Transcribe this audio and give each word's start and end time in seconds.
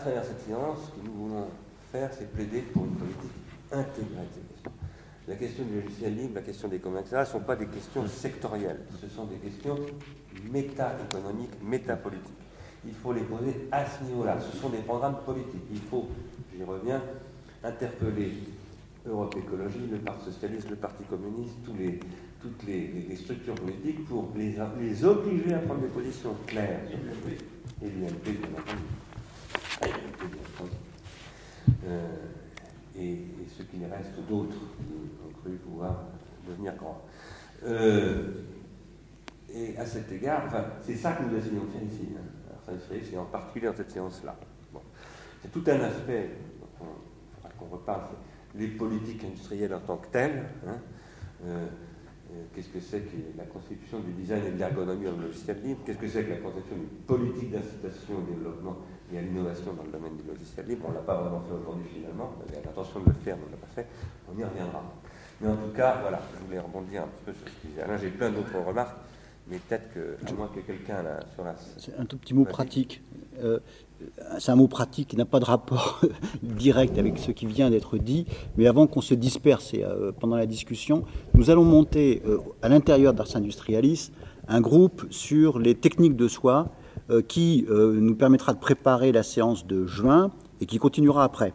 travers 0.00 0.24
cette 0.24 0.40
séance, 0.46 0.78
ce 0.86 1.00
que 1.00 1.06
nous 1.06 1.12
voulons 1.12 1.46
faire, 1.92 2.10
c'est 2.16 2.32
plaider 2.32 2.62
pour 2.72 2.84
une 2.84 2.94
politique 2.94 3.30
intégrée 3.70 4.26
de 4.26 4.34
ces 4.34 4.54
questions. 4.54 4.72
La 5.28 5.36
question 5.36 5.64
du 5.64 5.80
logiciel 5.80 6.16
libre, 6.16 6.34
la 6.36 6.42
question 6.42 6.68
des 6.68 6.78
communs, 6.78 7.00
etc., 7.00 7.18
ne 7.20 7.24
sont 7.24 7.40
pas 7.40 7.56
des 7.56 7.66
questions 7.66 8.06
sectorielles. 8.06 8.80
Ce 9.00 9.08
sont 9.08 9.26
des 9.26 9.36
questions 9.36 9.76
méta-économiques, 10.50 11.52
méta-politiques. 11.62 12.34
Il 12.86 12.94
faut 12.94 13.12
les 13.12 13.20
poser 13.20 13.68
à 13.70 13.84
ce 13.84 14.02
niveau-là. 14.04 14.38
Ce 14.40 14.56
sont 14.56 14.70
des 14.70 14.78
programmes 14.78 15.18
politiques. 15.24 15.62
Il 15.70 15.80
faut, 15.82 16.08
j'y 16.56 16.64
reviens, 16.64 17.02
interpeller 17.62 18.32
Europe 19.06 19.34
Écologie, 19.36 19.86
le 19.90 19.98
Parti 19.98 20.24
Socialiste, 20.26 20.70
le 20.70 20.76
Parti 20.76 21.04
Communiste, 21.04 21.54
tous 21.64 21.74
les, 21.74 22.00
toutes 22.40 22.66
les, 22.66 23.14
structures 23.16 23.54
politiques 23.54 24.06
pour 24.06 24.30
les, 24.34 25.04
obliger 25.04 25.54
à 25.54 25.58
prendre 25.58 25.82
des 25.82 25.88
positions 25.88 26.34
claires 26.46 26.80
Et 27.82 27.86
l'UMP, 27.86 28.24
bien 28.24 28.58
entendu. 28.58 29.09
Euh, 31.86 32.16
et, 32.96 33.18
ce 33.48 33.62
qu'il 33.64 33.84
reste 33.84 34.18
d'autres 34.28 34.56
ont 34.56 35.32
cru 35.40 35.56
pouvoir 35.56 36.04
devenir 36.46 36.74
grands. 36.76 37.02
Euh, 37.64 38.44
et 39.52 39.76
à 39.76 39.84
cet 39.84 40.10
égard, 40.12 40.44
enfin, 40.46 40.64
c'est 40.82 40.94
ça 40.94 41.12
que 41.12 41.24
nous 41.24 41.36
essayons 41.36 41.64
de 41.64 41.70
faire 41.70 41.82
ici, 41.82 42.08
hein, 42.16 42.72
c'est 42.88 43.18
en 43.18 43.24
particulier 43.24 43.66
dans 43.66 43.76
cette 43.76 43.90
séance-là. 43.90 44.36
C'est 45.42 45.50
tout 45.50 45.64
un 45.66 45.80
aspect 45.80 46.30
qu'on 47.58 47.66
reparle, 47.66 48.02
les 48.54 48.68
politiques 48.68 49.24
industrielles 49.24 49.74
en 49.74 49.80
tant 49.80 49.96
que 49.96 50.08
telles. 50.08 50.44
Hein, 50.66 50.78
euh, 51.46 51.66
qu'est-ce 52.54 52.68
que 52.68 52.80
c'est 52.80 53.00
que 53.00 53.16
la 53.36 53.44
conception 53.44 54.00
du 54.00 54.12
design 54.12 54.44
et 54.46 54.50
de 54.52 54.58
l'ergonomie 54.58 55.04
dans 55.04 55.16
le 55.16 55.24
logiciel 55.24 55.60
libre? 55.62 55.80
Qu'est-ce 55.84 55.98
que 55.98 56.08
c'est 56.08 56.24
que 56.24 56.30
la 56.30 56.36
conception 56.36 56.76
d'une 56.76 56.88
politique 57.06 57.50
d'incitation 57.50 58.18
au 58.18 58.32
développement 58.32 58.76
et 59.12 59.18
à 59.18 59.22
l'innovation 59.22 59.72
dans 59.74 59.84
le 59.84 59.90
domaine 59.90 60.16
du 60.16 60.28
logiciel 60.28 60.66
libre 60.66 60.86
On 60.88 60.90
ne 60.90 60.96
l'a 60.96 61.02
pas 61.02 61.16
vraiment 61.16 61.40
fait 61.40 61.54
aujourd'hui 61.54 61.86
finalement, 61.92 62.32
on 62.38 62.48
avait 62.48 62.62
l'intention 62.64 63.00
de 63.00 63.06
le 63.06 63.14
faire, 63.24 63.36
mais 63.36 63.42
on 63.44 63.46
ne 63.46 63.52
l'a 63.52 63.58
pas 63.58 63.72
fait, 63.74 63.86
on 64.28 64.38
y 64.38 64.44
reviendra. 64.44 64.82
Mais 65.40 65.48
en 65.48 65.56
tout 65.56 65.72
cas, 65.74 65.98
voilà, 66.02 66.20
je 66.38 66.44
voulais 66.44 66.60
rebondir 66.60 67.02
un 67.02 67.06
petit 67.06 67.24
peu 67.26 67.32
sur 67.32 67.48
ce 67.48 67.60
qu'il 67.60 67.70
disait 67.70 67.82
Alain. 67.82 67.96
J'ai 67.96 68.10
plein 68.10 68.30
d'autres 68.30 68.58
remarques, 68.66 68.96
mais 69.48 69.58
peut-être 69.58 69.92
que, 69.94 70.16
à 70.26 70.32
moins 70.32 70.48
que 70.48 70.60
quelqu'un 70.60 71.02
là 71.02 71.20
sur 71.34 71.44
la. 71.44 71.54
C'est 71.76 71.98
un 71.98 72.04
tout 72.04 72.18
petit 72.18 72.34
mot 72.34 72.44
pratique. 72.44 73.02
Euh, 73.42 73.58
c'est 74.38 74.50
un 74.50 74.56
mot 74.56 74.68
pratique 74.68 75.08
qui 75.08 75.16
n'a 75.16 75.24
pas 75.24 75.40
de 75.40 75.44
rapport 75.44 76.00
direct 76.42 76.98
avec 76.98 77.18
ce 77.18 77.32
qui 77.32 77.46
vient 77.46 77.70
d'être 77.70 77.98
dit, 77.98 78.26
mais 78.56 78.66
avant 78.66 78.86
qu'on 78.86 79.02
se 79.02 79.14
disperse 79.14 79.74
et, 79.74 79.84
euh, 79.84 80.12
pendant 80.12 80.36
la 80.36 80.46
discussion, 80.46 81.04
nous 81.34 81.50
allons 81.50 81.64
monter 81.64 82.22
euh, 82.26 82.38
à 82.62 82.68
l'intérieur 82.68 83.12
d'Ars 83.12 83.36
Industrialis 83.36 84.10
un 84.48 84.60
groupe 84.60 85.06
sur 85.10 85.58
les 85.58 85.74
techniques 85.74 86.16
de 86.16 86.28
soie 86.28 86.70
qui 87.28 87.66
nous 87.68 88.14
permettra 88.14 88.52
de 88.52 88.58
préparer 88.58 89.12
la 89.12 89.22
séance 89.22 89.66
de 89.66 89.86
juin 89.86 90.30
et 90.60 90.66
qui 90.66 90.78
continuera 90.78 91.24
après. 91.24 91.52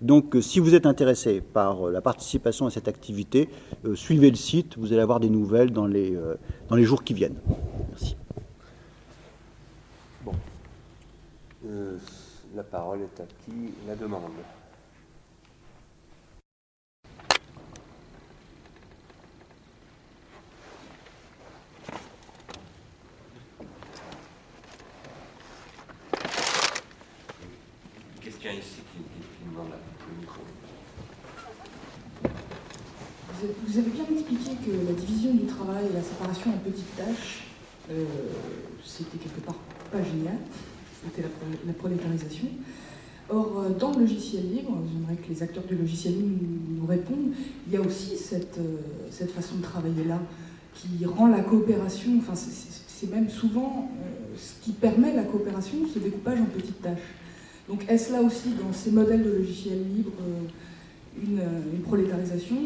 Donc 0.00 0.36
si 0.40 0.60
vous 0.60 0.74
êtes 0.74 0.86
intéressé 0.86 1.40
par 1.40 1.86
la 1.88 2.00
participation 2.00 2.66
à 2.66 2.70
cette 2.70 2.88
activité, 2.88 3.48
suivez 3.94 4.30
le 4.30 4.36
site, 4.36 4.78
vous 4.78 4.92
allez 4.92 5.02
avoir 5.02 5.20
des 5.20 5.30
nouvelles 5.30 5.72
dans 5.72 5.86
les, 5.86 6.16
dans 6.68 6.76
les 6.76 6.84
jours 6.84 7.04
qui 7.04 7.14
viennent. 7.14 7.38
Merci. 7.90 8.16
Euh, 11.66 11.96
la 12.54 12.62
parole 12.62 13.00
est 13.00 13.20
à 13.20 13.24
qui? 13.44 13.72
La 13.88 13.96
demande 13.96 14.22
Ici 28.52 28.82
qui, 28.92 29.48
demande 29.48 29.70
le 29.70 30.20
micro. 30.20 30.42
Vous 33.66 33.78
avez 33.78 33.90
bien 33.90 34.04
expliqué 34.12 34.50
que 34.66 34.86
la 34.86 34.92
division 34.92 35.32
du 35.32 35.46
travail 35.46 35.86
et 35.90 35.94
la 35.94 36.02
séparation 36.02 36.50
en 36.50 36.58
petites 36.58 36.94
tâches, 36.94 37.44
euh, 37.90 38.04
c'était 38.84 39.16
quelque 39.16 39.40
part 39.40 39.56
pas 39.90 40.02
génial 40.02 40.36
c'était 41.06 41.26
la, 41.66 41.72
prolétarisation. 41.72 42.48
Or, 43.30 43.60
euh, 43.60 43.70
dans 43.70 43.92
le 43.92 44.00
logiciel 44.00 44.50
libre, 44.50 44.76
j'aimerais 44.92 45.16
que 45.16 45.28
les 45.30 45.42
acteurs 45.42 45.64
du 45.64 45.76
logiciel 45.76 46.12
libre 46.12 46.38
nous, 46.80 46.86
répondent, 46.86 47.32
il 47.66 47.72
y 47.72 47.76
a 47.78 47.80
aussi 47.80 48.18
cette, 48.18 48.58
euh, 48.58 48.76
cette 49.10 49.30
façon 49.30 49.56
de 49.56 49.62
travailler-là 49.62 50.20
qui 50.74 51.06
rend 51.06 51.28
la 51.28 51.40
coopération, 51.40 52.18
enfin 52.18 52.34
c'est 52.34 53.10
même 53.10 53.30
souvent 53.30 53.90
ce 54.36 54.62
qui 54.62 54.72
permet 54.72 55.14
la 55.14 55.22
coopération, 55.22 55.78
ce 55.92 55.98
découpage 55.98 56.40
en 56.40 56.46
petites 56.46 56.82
tâches. 56.82 56.98
Donc 57.68 57.84
est-ce 57.88 58.12
là 58.12 58.20
aussi 58.20 58.50
dans 58.50 58.72
ces 58.72 58.90
modèles 58.90 59.22
de 59.22 59.30
logiciel 59.30 59.78
libre 59.94 60.12
une, 61.16 61.40
une 61.72 61.80
prolétarisation 61.82 62.56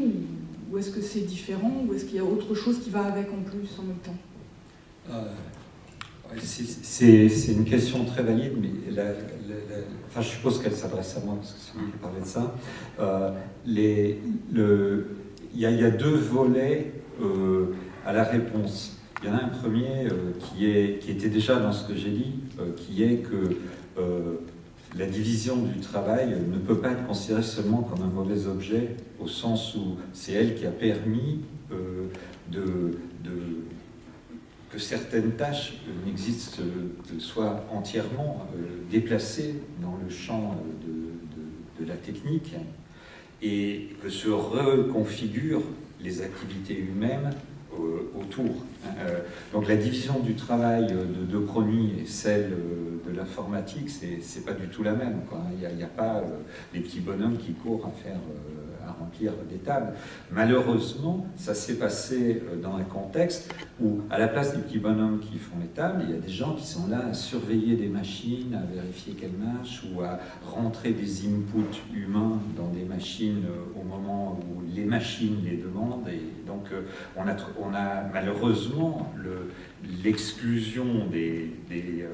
ou 0.71 0.79
est-ce 0.79 0.91
que 0.91 1.01
c'est 1.01 1.21
différent 1.21 1.85
ou 1.87 1.95
est-ce 1.95 2.05
qu'il 2.05 2.17
y 2.17 2.21
a 2.21 2.25
autre 2.25 2.55
chose 2.55 2.81
qui 2.81 2.91
va 2.91 3.05
avec 3.05 3.29
en 3.33 3.43
plus 3.43 3.69
en 3.79 3.83
même 3.83 3.97
temps? 3.97 4.17
C'est 6.43 7.53
une 7.53 7.65
question 7.65 8.05
très 8.05 8.23
valide, 8.23 8.53
mais 8.61 8.71
je 10.17 10.23
suppose 10.23 10.63
qu'elle 10.63 10.75
s'adresse 10.75 11.17
à 11.17 11.25
moi, 11.25 11.37
parce 11.37 11.53
que 11.53 11.59
c'est 11.61 11.75
moi 11.79 11.89
qui 11.91 11.99
parlais 11.99 12.21
de 12.21 12.27
ça. 12.27 12.55
Euh, 13.01 13.31
il, 15.55 15.61
y 15.61 15.85
a, 15.85 15.91
deux 15.91 16.17
volets 16.17 16.93
euh, 17.23 17.75
à 18.05 18.13
la 18.13 18.25
réponse. 18.25 18.99
Il 19.23 19.29
y 19.29 19.33
en 19.33 19.37
a 19.37 19.45
un 19.45 19.49
premier 19.49 20.07
euh, 20.07 20.33
qui 20.39 20.67
était 21.11 21.29
déjà 21.29 21.59
dans 21.59 21.73
ce 21.73 21.89
que 21.89 21.95
j'ai 21.95 22.11
dit, 22.11 22.35
qui 22.77 23.03
est 23.03 23.19
que 23.19 23.57
la 24.97 25.07
division 25.07 25.57
du 25.57 25.81
travail 25.81 26.37
ne 26.51 26.59
peut 26.59 26.79
pas 26.79 26.93
être 26.93 27.07
considérée 27.07 27.43
seulement 27.43 27.83
comme 27.83 28.03
un 28.03 28.11
mauvais 28.11 28.47
objet, 28.47 28.97
au 29.21 29.29
sens 29.29 29.75
où 29.75 29.97
c'est 30.13 30.33
elle 30.33 30.55
qui 30.55 30.67
a 30.67 30.71
permis 30.71 31.41
de 32.51 32.99
que 34.71 34.79
certaines 34.79 35.33
tâches 35.33 35.75
n'existent, 36.05 36.63
euh, 36.63 37.19
soient 37.19 37.65
entièrement 37.73 38.47
euh, 38.55 38.83
déplacées 38.91 39.63
dans 39.81 39.99
le 40.03 40.11
champ 40.11 40.57
de, 40.87 41.85
de, 41.85 41.89
la 41.89 41.97
technique 41.97 42.55
et 43.41 43.91
que 44.03 44.11
se 44.11 44.29
reconfigurent 44.29 45.63
les 46.01 46.21
activités 46.21 46.79
humaines 46.79 47.31
euh, 47.31 47.58
autour. 48.19 48.65
donc 49.53 49.69
la 49.69 49.77
division 49.77 50.21
du 50.21 50.35
travail 50.35 50.87
de, 50.87 51.39
de 51.39 52.01
et 52.01 52.07
celle 52.07 52.51
de 53.07 53.17
l'informatique, 53.17 53.91
c'est 53.91 54.45
pas 54.45 54.53
du 54.53 54.69
tout 54.69 54.83
la 54.83 54.93
même. 54.93 55.21
Il 55.53 55.77
n'y 55.77 55.83
a, 55.83 55.87
a, 55.87 55.89
pas 55.89 56.23
les 56.75 56.81
petits 56.81 57.01
bonhommes 57.01 57.39
qui 57.39 57.53
courent 57.53 57.87
à 57.87 57.91
faire 58.03 58.19
remplir 58.93 59.33
des 59.49 59.57
tables. 59.57 59.93
Malheureusement, 60.31 61.27
ça 61.37 61.55
s'est 61.55 61.79
passé 61.79 62.43
euh, 62.51 62.57
dans 62.61 62.77
un 62.77 62.85
contexte 62.85 63.55
où, 63.81 64.01
à 64.11 64.19
la 64.19 64.29
place 64.29 64.55
des 64.55 64.63
petits 64.63 64.79
bonhommes 64.79 65.21
qui 65.21 65.39
font 65.39 65.57
les 65.61 65.69
tables, 65.69 66.03
il 66.05 66.15
y 66.15 66.17
a 66.17 66.21
des 66.21 66.29
gens 66.29 66.55
qui 66.55 66.67
sont 66.67 66.89
là 66.89 67.07
à 67.11 67.15
surveiller 67.15 67.77
des 67.77 67.89
machines, 67.89 68.55
à 68.55 68.75
vérifier 68.75 69.15
qu'elles 69.15 69.33
marchent, 69.33 69.85
ou 69.93 70.03
à 70.03 70.19
rentrer 70.45 70.93
des 70.93 71.27
inputs 71.27 71.79
humains 71.95 72.41
dans 72.57 72.69
des 72.69 72.85
machines 72.85 73.45
euh, 73.47 73.81
au 73.81 73.85
moment 73.85 74.39
où 74.41 74.63
les 74.75 74.85
machines 74.85 75.39
les 75.45 75.57
demandent. 75.57 76.09
Et 76.09 76.47
donc, 76.47 76.67
euh, 76.73 76.83
on 77.17 77.75
a, 77.75 78.03
malheureusement 78.13 79.13
l'exclusion 80.03 80.85
du 81.11 82.07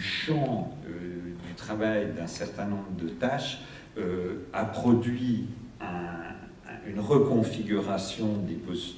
champ 0.00 0.74
du 1.54 1.54
travail 1.54 2.08
d'un 2.16 2.26
certain 2.26 2.66
nombre 2.66 2.90
de 3.00 3.08
tâches 3.08 3.60
a 4.52 4.64
produit 4.64 5.46
une 6.86 7.00
reconfiguration 7.00 8.38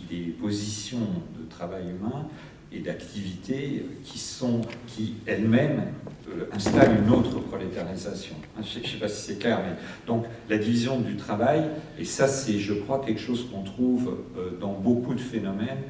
des, 0.09 0.17
positions 0.41 1.07
de 1.39 1.49
travail 1.49 1.85
humain 1.91 2.27
et 2.73 2.81
d'activités 2.81 3.87
qui 4.03 4.19
sont, 4.19 4.61
qui 4.89 5.15
elles-mêmes 5.27 5.85
euh, 6.29 6.47
installent 6.53 6.99
une 7.05 7.13
autre 7.13 7.39
prolétarisation. 7.39 8.35
Je 8.57 8.81
ne 8.81 8.85
sais 8.85 8.99
pas 8.99 9.09
si 9.09 9.23
c'est 9.23 9.39
clair, 9.39 9.61
mais 9.65 9.77
donc 10.07 10.27
la 10.51 10.59
division 10.59 11.01
du 11.01 11.17
travail, 11.17 11.63
et 11.99 12.05
ça 12.05 12.27
c'est, 12.27 12.59
je 12.59 12.75
crois, 12.75 13.01
quelque 13.05 13.21
chose 13.21 13.49
qu'on 13.51 13.63
trouve 13.63 14.19
euh, 14.37 14.59
dans 14.61 14.73
beaucoup 14.73 15.15
de 15.15 15.21
phénomènes, 15.21 15.83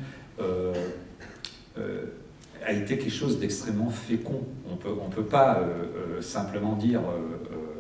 a 2.66 2.72
été 2.72 2.98
quelque 2.98 3.12
chose 3.12 3.38
d'extrêmement 3.38 3.88
fécond. 3.88 4.42
On 4.70 4.76
peut, 4.76 4.90
ne 4.90 4.94
on 4.94 5.08
peut 5.08 5.24
pas 5.24 5.62
simplement 6.20 6.74
dire 6.74 7.00
euh, 7.00 7.75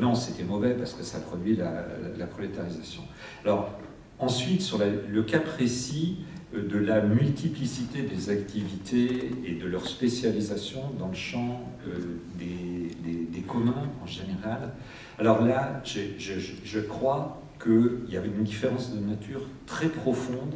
non, 0.00 0.14
c'était 0.14 0.44
mauvais 0.44 0.74
parce 0.74 0.92
que 0.92 1.02
ça 1.02 1.20
produit 1.20 1.56
la, 1.56 2.26
prolétarisation. 2.26 3.02
Alors, 3.44 3.70
ensuite, 4.18 4.62
sur 4.62 4.78
le 4.78 5.22
cas 5.22 5.40
précis 5.40 6.18
euh, 6.54 6.66
de 6.66 6.78
la 6.78 7.00
multiplicité 7.00 8.02
des 8.02 8.30
activités 8.30 9.30
et 9.44 9.54
de 9.54 9.66
leur 9.66 9.86
spécialisation 9.86 10.80
dans 10.98 11.08
le 11.08 11.14
champ 11.14 11.60
euh, 11.86 12.18
des, 12.38 12.94
des, 13.04 13.40
communs 13.42 13.88
en 14.02 14.06
général, 14.06 14.72
alors 15.18 15.44
là, 15.44 15.80
je 15.84 16.80
crois 16.80 17.40
qu'il 17.62 18.06
y 18.08 18.16
avait 18.16 18.28
une 18.28 18.42
différence 18.42 18.92
de 18.92 18.98
nature 18.98 19.42
très 19.66 19.88
profonde 19.88 20.54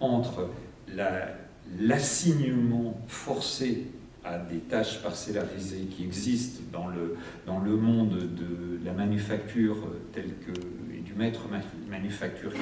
entre 0.00 0.48
l'assignement 1.78 2.98
forcé 3.06 3.86
à 4.30 4.38
des 4.38 4.58
tâches 4.58 5.02
parcellarisées 5.02 5.86
qui 5.90 6.04
existent 6.04 6.62
dans 6.72 6.86
le, 6.86 7.16
dans 7.46 7.58
le 7.58 7.76
monde 7.76 8.16
de 8.16 8.84
la 8.84 8.92
manufacture 8.92 9.76
telle 10.12 10.30
que, 10.46 10.52
et 10.96 11.00
du 11.00 11.14
maître 11.14 11.42
manufacturier, 11.88 12.60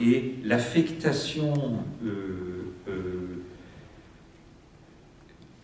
et 0.00 0.34
l'affectation 0.44 1.54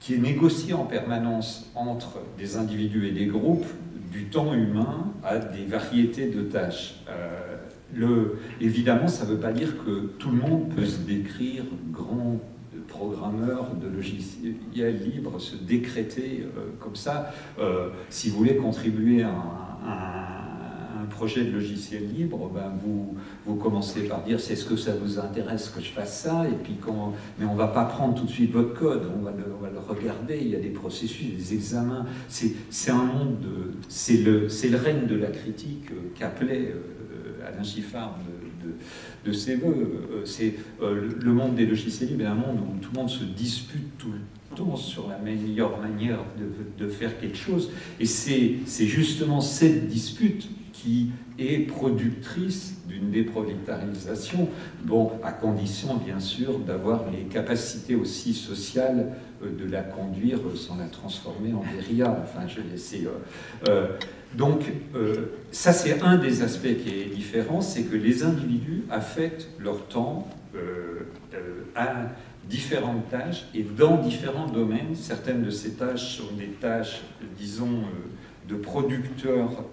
qui 0.03 0.15
est 0.15 0.19
négociée 0.19 0.75
en 0.75 0.85
permanence 0.85 1.71
entre 1.77 2.19
des 2.37 2.57
individus 2.57 3.07
et 3.07 3.13
des 3.13 3.27
groupes 3.27 3.67
du 4.11 4.25
temps 4.25 4.53
humain 4.53 5.13
à 5.23 5.39
des 5.39 5.65
variétés 5.65 6.29
de 6.29 6.43
tâches. 6.43 6.97
Euh, 7.09 7.57
le, 7.95 8.39
évidemment, 8.61 9.07
ça 9.07 9.25
ne 9.25 9.31
veut 9.31 9.39
pas 9.39 9.53
dire 9.53 9.77
que 9.85 10.07
tout 10.19 10.31
le 10.31 10.39
monde 10.39 10.75
peut 10.75 10.85
se 10.85 10.99
décrire 10.99 11.63
grand 11.93 12.41
programmeur 12.89 13.75
de 13.75 13.89
logiciels 13.89 14.55
libres, 14.75 15.41
se 15.41 15.57
décréter 15.57 16.45
euh, 16.57 16.71
comme 16.81 16.97
ça. 16.97 17.33
Euh, 17.59 17.89
si 18.11 18.31
vous 18.31 18.39
voulez 18.39 18.57
contribuer 18.57 19.23
à 19.23 19.29
un 21.03 21.07
projet 21.07 21.45
de 21.45 21.51
logiciel 21.51 22.09
libre, 22.13 22.51
ben 22.55 22.73
vous, 22.83 23.17
vous 23.45 23.57
commencez 23.57 24.03
par 24.03 24.23
dire 24.23 24.41
c'est 24.41 24.57
ce 24.57 24.65
que 24.65 24.77
ça 24.77 24.95
vous 24.95 25.19
intéresse 25.19 25.69
que 25.69 25.81
je 25.81 25.91
fasse 25.91 26.23
ça, 26.23 26.47
et 26.49 26.55
puis 26.63 26.77
quand, 26.81 27.13
mais 27.39 27.47
on 27.47 27.55
va 27.55 27.69
pas 27.69 27.85
prendre 27.85 28.15
tout 28.15 28.25
de 28.25 28.31
suite 28.31 28.53
votre 28.53 28.75
code, 28.75 29.03
on 29.19 29.23
va 29.23 29.33
le, 29.33 29.43
regarder, 29.89 30.39
il 30.41 30.49
y 30.49 30.57
a 30.57 30.61
des 30.61 30.71
processus, 30.71 31.35
des 31.35 31.55
examens, 31.55 32.07
c'est 32.29 32.91
un 32.91 33.05
monde 33.05 33.41
de... 33.41 33.73
C'est 33.89 34.19
le, 34.19 34.47
le 34.47 34.77
règne 34.77 35.07
de 35.07 35.17
la 35.17 35.27
critique 35.27 35.91
euh, 35.91 36.13
qu'appelait 36.15 36.73
Alain 37.47 37.63
Giffard 37.63 38.17
de, 38.27 38.42
de, 39.25 39.33
ses 39.33 39.57
voeux. 39.57 40.07
Euh, 40.13 40.23
c'est 40.25 40.55
le 40.81 41.33
monde 41.33 41.55
des 41.55 41.67
logiciels 41.67 42.11
libres 42.11 42.25
est 42.25 42.27
un 42.27 42.35
monde 42.35 42.59
où 42.61 42.79
tout 42.81 42.91
le 42.93 43.01
monde 43.01 43.11
se 43.11 43.25
dispute 43.25 43.99
tout 43.99 44.13
le 44.13 44.57
temps 44.57 44.77
sur 44.77 45.09
la 45.09 45.19
meilleure 45.19 45.81
manière 45.81 46.19
de, 46.39 46.85
de 46.85 46.91
faire 46.91 47.19
quelque 47.19 47.39
chose. 47.39 47.71
Et 48.01 48.07
c'est 48.07 48.87
justement 48.87 49.41
cette 49.41 49.87
dispute 49.87 50.49
qui 50.83 51.11
est 51.39 51.67
productrice 51.67 52.75
d'une 52.89 53.11
déprolétarisation, 53.11 54.49
bon, 54.85 55.13
à 55.23 55.33
condition 55.33 55.97
bien 55.97 56.19
sûr 56.19 56.59
d'avoir 56.59 57.11
les 57.11 57.23
capacités 57.25 57.95
aussi 57.95 58.35
sociales 58.35 59.13
euh, 59.43 59.51
de 59.51 59.71
la 59.71 59.83
conduire 59.83 60.39
sans 60.57 60.77
la 60.77 60.87
transformer 60.87 61.53
en 61.53 61.63
guérilla. 61.75 62.23
Enfin, 62.23 62.47
je 62.49 62.61
laisser. 62.71 63.07
Euh, 63.07 63.69
euh, 63.69 63.87
donc, 64.35 64.63
ça 65.51 65.75
c'est 65.75 66.01
un 66.01 66.17
des 66.17 66.43
aspects 66.43 66.77
qui 66.83 66.89
est 66.89 67.15
différent, 67.15 67.61
c'est 67.61 67.83
que 67.83 67.97
les 67.97 68.23
individus 68.23 68.83
affectent 68.91 69.47
leur 69.59 69.87
temps 69.89 70.27
à 71.75 72.07
différentes 72.49 73.11
tâches 73.11 73.45
et 73.55 73.63
dans 73.63 73.99
différents 73.99 74.47
domaines. 74.47 74.95
Certaines 74.95 75.43
de 75.43 75.51
ces 75.51 75.73
tâches 75.73 76.17
sont 76.17 76.35
des 76.39 76.47
tâches, 76.47 77.03
disons, 77.37 77.83
de 78.49 78.55
producteurs 78.55 79.67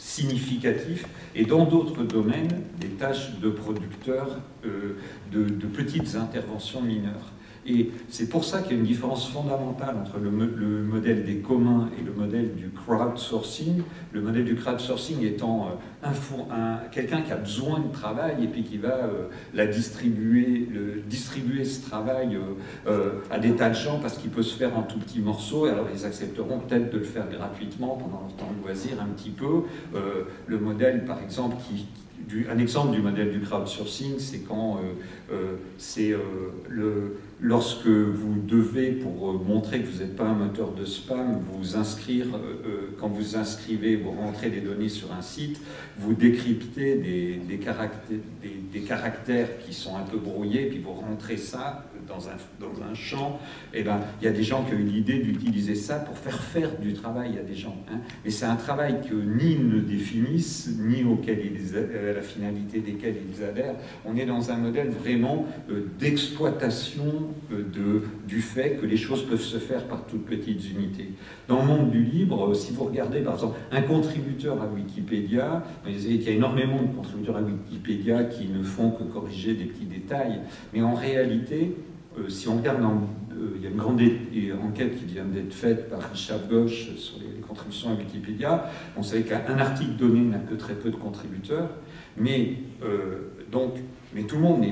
significatifs 0.00 1.06
et 1.34 1.44
dans 1.44 1.66
d'autres 1.66 2.02
domaines 2.02 2.62
des 2.80 2.88
tâches 2.88 3.38
de 3.38 3.50
producteurs 3.50 4.38
euh, 4.64 4.96
de, 5.30 5.44
petites 5.66 6.16
interventions 6.16 6.80
mineures. 6.80 7.32
Et 7.66 7.90
c'est 8.08 8.28
pour 8.28 8.44
ça 8.44 8.62
qu'il 8.62 8.72
y 8.72 8.74
a 8.76 8.78
une 8.78 8.86
différence 8.86 9.28
fondamentale 9.28 9.96
entre 10.00 10.18
le, 10.18 10.30
modèle 10.30 11.24
des 11.24 11.36
communs 11.36 11.90
et 11.98 12.02
le 12.02 12.12
modèle 12.12 12.54
du 12.54 12.70
crowdsourcing. 12.70 13.82
Le 14.12 14.22
modèle 14.22 14.44
du 14.44 14.54
crowdsourcing 14.54 15.22
étant 15.24 15.68
euh, 16.04 16.08
un, 16.50 16.78
quelqu'un 16.90 17.20
qui 17.20 17.32
a 17.32 17.36
besoin 17.36 17.80
de 17.80 17.92
travail 17.92 18.44
et 18.44 18.46
puis 18.46 18.64
qui 18.64 18.78
va 18.78 18.88
euh, 18.88 19.28
la 19.52 19.66
distribuer, 19.66 20.68
distribuer 21.06 21.64
ce 21.64 21.86
travail 21.86 22.38
euh, 22.86 23.20
à 23.30 23.38
des 23.38 23.52
tas 23.52 23.68
de 23.68 23.74
gens 23.74 23.98
parce 24.00 24.16
qu'il 24.16 24.30
peut 24.30 24.42
se 24.42 24.56
faire 24.56 24.76
en 24.78 24.82
tout 24.82 24.98
petits 24.98 25.20
morceaux. 25.20 25.66
Et 25.66 25.70
alors 25.70 25.86
ils 25.94 26.06
accepteront 26.06 26.60
peut-être 26.60 26.90
de 26.90 26.98
le 26.98 27.04
faire 27.04 27.28
gratuitement 27.28 27.96
pendant 27.96 28.22
leur 28.22 28.36
temps 28.36 28.52
de 28.58 28.66
loisir 28.66 28.92
un 29.02 29.08
petit 29.08 29.30
peu. 29.30 29.64
le 30.46 30.58
modèle, 30.58 31.04
par 31.04 31.22
exemple, 31.22 31.56
un 32.50 32.58
exemple 32.58 32.94
du 32.94 33.02
modèle 33.02 33.30
du 33.30 33.40
crowdsourcing, 33.40 34.18
c'est 34.18 34.40
quand 34.40 34.80
c'est 35.78 36.14
le, 36.68 37.16
lorsque 37.40 37.86
vous 37.86 38.40
devez, 38.46 38.90
pour 38.90 39.32
montrer 39.42 39.80
que 39.80 39.86
vous 39.86 40.00
n'êtes 40.00 40.16
pas 40.16 40.24
un 40.24 40.34
moteur 40.34 40.72
de 40.72 40.84
spam, 40.84 41.40
vous 41.52 41.76
inscrire, 41.76 42.26
quand 42.98 43.08
vous 43.08 43.36
inscrivez, 43.36 43.96
vous 43.96 44.10
rentrez 44.10 44.50
des 44.50 44.60
données 44.60 44.88
sur 44.88 45.12
un 45.12 45.22
site, 45.22 45.60
vous 45.98 46.14
décryptez 46.14 46.96
des 46.96 48.80
caractères 48.80 49.58
qui 49.58 49.72
sont 49.72 49.96
un 49.96 50.02
peu 50.02 50.18
brouillés, 50.18 50.66
puis 50.66 50.78
vous 50.78 50.92
rentrez 50.92 51.36
ça 51.36 51.89
dans 52.10 52.28
un, 52.28 52.36
dans 52.60 52.82
un 52.82 52.94
champ, 52.94 53.38
eh 53.72 53.82
ben, 53.82 54.00
il 54.20 54.24
y 54.24 54.28
a 54.28 54.32
des 54.32 54.42
gens 54.42 54.64
qui 54.64 54.74
ont 54.74 54.78
eu 54.78 54.82
l'idée 54.82 55.18
d'utiliser 55.20 55.74
ça 55.74 55.96
pour 55.96 56.18
faire 56.18 56.40
faire 56.42 56.78
du 56.78 56.92
travail 56.92 57.38
à 57.38 57.42
des 57.42 57.54
gens. 57.54 57.76
Hein. 57.90 57.98
Mais 58.24 58.30
c'est 58.30 58.46
un 58.46 58.56
travail 58.56 59.00
que 59.08 59.14
ni 59.14 59.52
ils 59.52 59.68
ne 59.68 59.80
définissent, 59.80 60.76
ni 60.78 61.04
auquel 61.04 61.40
à 61.40 62.12
la 62.12 62.22
finalité 62.22 62.80
desquels 62.80 63.16
ils 63.32 63.44
adhèrent. 63.44 63.76
On 64.04 64.16
est 64.16 64.26
dans 64.26 64.50
un 64.50 64.56
modèle 64.56 64.90
vraiment 64.90 65.46
euh, 65.70 65.86
d'exploitation 65.98 67.30
euh, 67.52 68.02
du 68.26 68.40
fait 68.40 68.78
que 68.80 68.86
les 68.86 68.96
choses 68.96 69.26
peuvent 69.26 69.40
se 69.40 69.58
faire 69.58 69.86
par 69.86 70.06
toutes 70.06 70.26
petites 70.26 70.70
unités. 70.70 71.12
Dans 71.48 71.60
le 71.60 71.66
monde 71.66 71.90
du 71.90 72.02
libre, 72.02 72.50
euh, 72.50 72.54
si 72.54 72.72
vous 72.72 72.84
regardez 72.84 73.20
par 73.20 73.34
exemple 73.34 73.58
un 73.70 73.82
contributeur 73.82 74.60
à 74.60 74.66
Wikipédia, 74.66 75.64
qu'il 75.84 76.22
y 76.22 76.28
a 76.28 76.32
énormément 76.32 76.82
de 76.82 76.94
contributeurs 76.94 77.36
à 77.36 77.42
Wikipédia 77.42 78.24
qui 78.24 78.48
ne 78.48 78.62
font 78.62 78.90
que 78.90 79.04
corriger 79.04 79.54
des 79.54 79.64
petits 79.64 79.84
détails, 79.84 80.40
mais 80.72 80.82
en 80.82 80.94
réalité, 80.94 81.40
euh, 81.50 81.99
si 82.28 82.48
on 82.48 82.56
regarde, 82.56 82.80
euh, 82.82 83.52
il 83.56 83.62
y 83.62 83.66
a 83.66 83.70
une 83.70 83.76
grande 83.76 84.00
enquête 84.64 84.98
qui 84.98 85.04
vient 85.04 85.24
d'être 85.24 85.52
faite 85.52 85.88
par 85.88 86.10
Richard 86.10 86.40
Gosch 86.48 86.94
sur 86.96 87.18
les, 87.18 87.40
contributions 87.40 87.90
à 87.90 87.94
Wikipédia. 87.94 88.70
On 88.96 89.02
savait 89.02 89.22
qu'un 89.22 89.58
article 89.58 89.96
donné 89.98 90.20
n'a 90.20 90.38
que 90.38 90.54
très 90.54 90.74
peu 90.74 90.88
de 90.90 90.94
contributeurs, 90.94 91.68
mais, 92.16 92.54
euh, 92.84 93.30
donc, 93.50 93.72
mais 94.14 94.22
tout 94.22 94.36
le 94.36 94.42
monde 94.42 94.64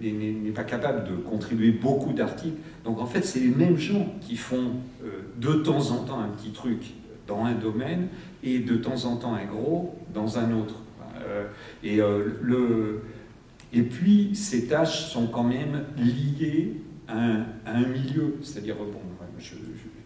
n'est 0.00 0.50
pas 0.52 0.64
capable 0.64 1.04
de 1.10 1.16
contribuer 1.16 1.72
beaucoup 1.72 2.14
d'articles. 2.14 2.56
Donc 2.86 3.00
en 3.00 3.06
fait, 3.06 3.20
c'est 3.20 3.40
les 3.40 3.54
mêmes 3.54 3.76
gens 3.76 4.14
qui 4.22 4.36
font 4.36 4.76
de 5.38 5.52
temps 5.56 5.90
en 5.90 6.04
temps 6.04 6.20
un 6.20 6.28
petit 6.28 6.52
truc 6.52 6.94
dans 7.26 7.44
un 7.44 7.52
domaine 7.52 8.08
et 8.42 8.60
de 8.60 8.76
temps 8.76 9.04
en 9.04 9.16
temps 9.16 9.34
un 9.34 9.44
gros 9.44 9.94
dans 10.14 10.38
un 10.38 10.52
autre. 10.52 10.76
et 11.84 11.98
le 11.98 13.02
et 13.72 13.82
puis, 13.82 14.30
ces 14.34 14.66
tâches 14.66 15.06
sont 15.06 15.26
quand 15.26 15.44
même 15.44 15.84
liées 15.96 16.74
à 17.08 17.16
un, 17.66 17.86
milieu. 17.86 18.36
C'est-à-dire, 18.42 18.76
bon, 18.76 19.00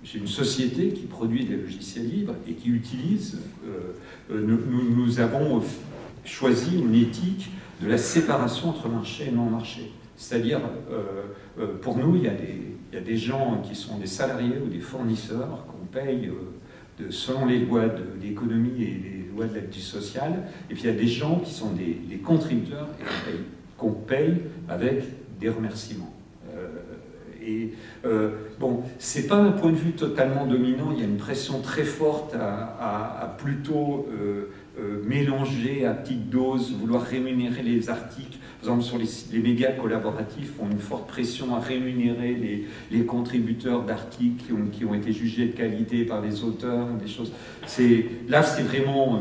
j'ai 0.04 0.18
une 0.18 0.28
société 0.28 0.90
qui 0.90 1.06
produit 1.06 1.44
des 1.44 1.56
logiciels 1.56 2.08
libres 2.08 2.34
et 2.48 2.52
qui 2.52 2.68
utilise. 2.68 3.40
Euh, 3.66 3.92
euh, 4.30 4.46
nous, 4.46 5.18
avons 5.18 5.62
choisi 6.25 6.78
une 6.78 6.94
éthique 6.94 7.50
de 7.82 7.88
la 7.88 7.99
séparation 7.99 8.70
entre 8.70 8.88
marché 8.88 9.26
et 9.28 9.32
non-marché. 9.32 9.92
C'est-à-dire, 10.16 10.61
euh, 10.90 11.66
pour 11.82 11.99
nous, 11.99 12.16
il 12.16 12.23
y, 12.23 12.28
a 12.28 12.35
des, 12.35 13.00
des, 13.00 13.16
gens 13.16 13.61
qui 13.68 13.75
sont 13.75 13.99
des 13.99 14.06
salariés 14.06 14.58
ou 14.64 14.68
des 14.68 14.80
fournisseurs 14.80 15.66
qu'on 15.66 15.87
paye 15.87 16.30
selon 17.11 17.44
les 17.46 17.58
lois 17.58 17.88
de 17.88 18.04
l'économie 18.23 18.80
et 18.80 19.00
les 19.02 19.15
de 19.45 19.55
l'aide 19.55 19.71
sociale, 19.75 20.43
et 20.71 20.75
puis 20.75 20.85
il 20.85 20.87
y 20.87 20.93
a 20.93 20.99
des 20.99 21.07
gens 21.07 21.40
qui 21.40 21.52
sont 21.52 21.71
des, 21.73 22.16
contributeurs 22.25 22.88
et 23.28 23.37
qu'on 23.76 23.93
paye 23.93 24.16
paye 24.16 24.43
avec 24.69 25.05
des 25.38 25.49
remerciements. 25.49 26.12
Euh, 26.55 26.69
et 27.47 27.75
euh, 28.05 28.31
bon, 28.59 28.83
c'est 28.99 29.26
pas 29.26 29.37
un 29.37 29.52
point 29.52 29.71
de 29.71 29.76
vue 29.76 29.93
totalement 29.93 30.47
dominant, 30.47 30.90
il 30.93 31.00
y 31.00 31.02
a 31.02 31.07
une 31.07 31.19
pression 31.19 31.61
très 31.61 31.85
forte 31.85 32.35
à, 32.35 33.37
plutôt 33.38 34.09
euh, 34.78 35.02
mélanger 35.04 35.87
à 35.87 35.92
petite 35.92 36.28
dose, 36.28 36.73
vouloir 36.73 37.02
rémunérer 37.02 37.62
les 37.62 37.88
articles. 37.88 38.38
Par 38.61 38.75
exemple, 38.75 38.83
sur 38.83 38.99
les, 38.99 39.38
médias 39.38 39.73
collaboratifs, 39.73 40.52
on 40.61 40.68
a 40.68 40.73
une 40.73 40.78
forte 40.78 41.06
pression 41.06 41.54
à 41.54 41.61
rémunérer 41.61 42.66
les, 42.90 43.04
contributeurs 43.04 43.83
d'articles 43.83 44.45
qui 44.45 44.52
ont, 44.52 44.66
qui 44.73 44.85
ont, 44.85 44.95
été 44.95 45.12
jugés 45.12 45.47
de 45.47 45.52
qualité 45.52 46.04
par 46.04 46.21
les 46.21 46.42
auteurs, 46.42 46.88
des 46.95 47.06
choses. 47.06 47.33
Là, 48.28 48.42
c'est 48.42 48.62
vraiment 48.62 49.21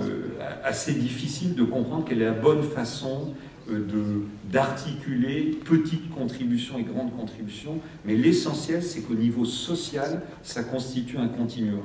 assez 0.63 0.93
difficile 0.93 1.53
de 1.53 1.63
comprendre 1.63 2.05
quelle 2.05 2.21
est 2.21 2.25
la 2.25 2.31
bonne 2.31 2.63
façon 2.63 3.33
euh, 3.67 4.23
d'articuler 4.51 5.57
petites 5.65 6.11
contributions 6.11 6.77
et 6.77 6.83
grandes 6.83 7.15
contributions, 7.15 7.79
mais 8.05 8.13
l'essentiel, 8.13 8.83
c'est 8.83 9.01
qu'au 9.01 9.15
niveau 9.15 9.43
social, 9.43 10.21
ça 10.43 10.63
constitue 10.63 11.17
un 11.17 11.27
continuum. 11.27 11.81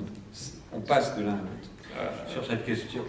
On 0.74 0.80
passe 0.80 1.16
de 1.16 1.22
l'un 1.22 1.32
à 1.32 1.36
l'autre. 1.36 1.70
Euh, 1.98 2.30
sur 2.30 2.44
cette 2.44 2.66
question, 2.66 3.00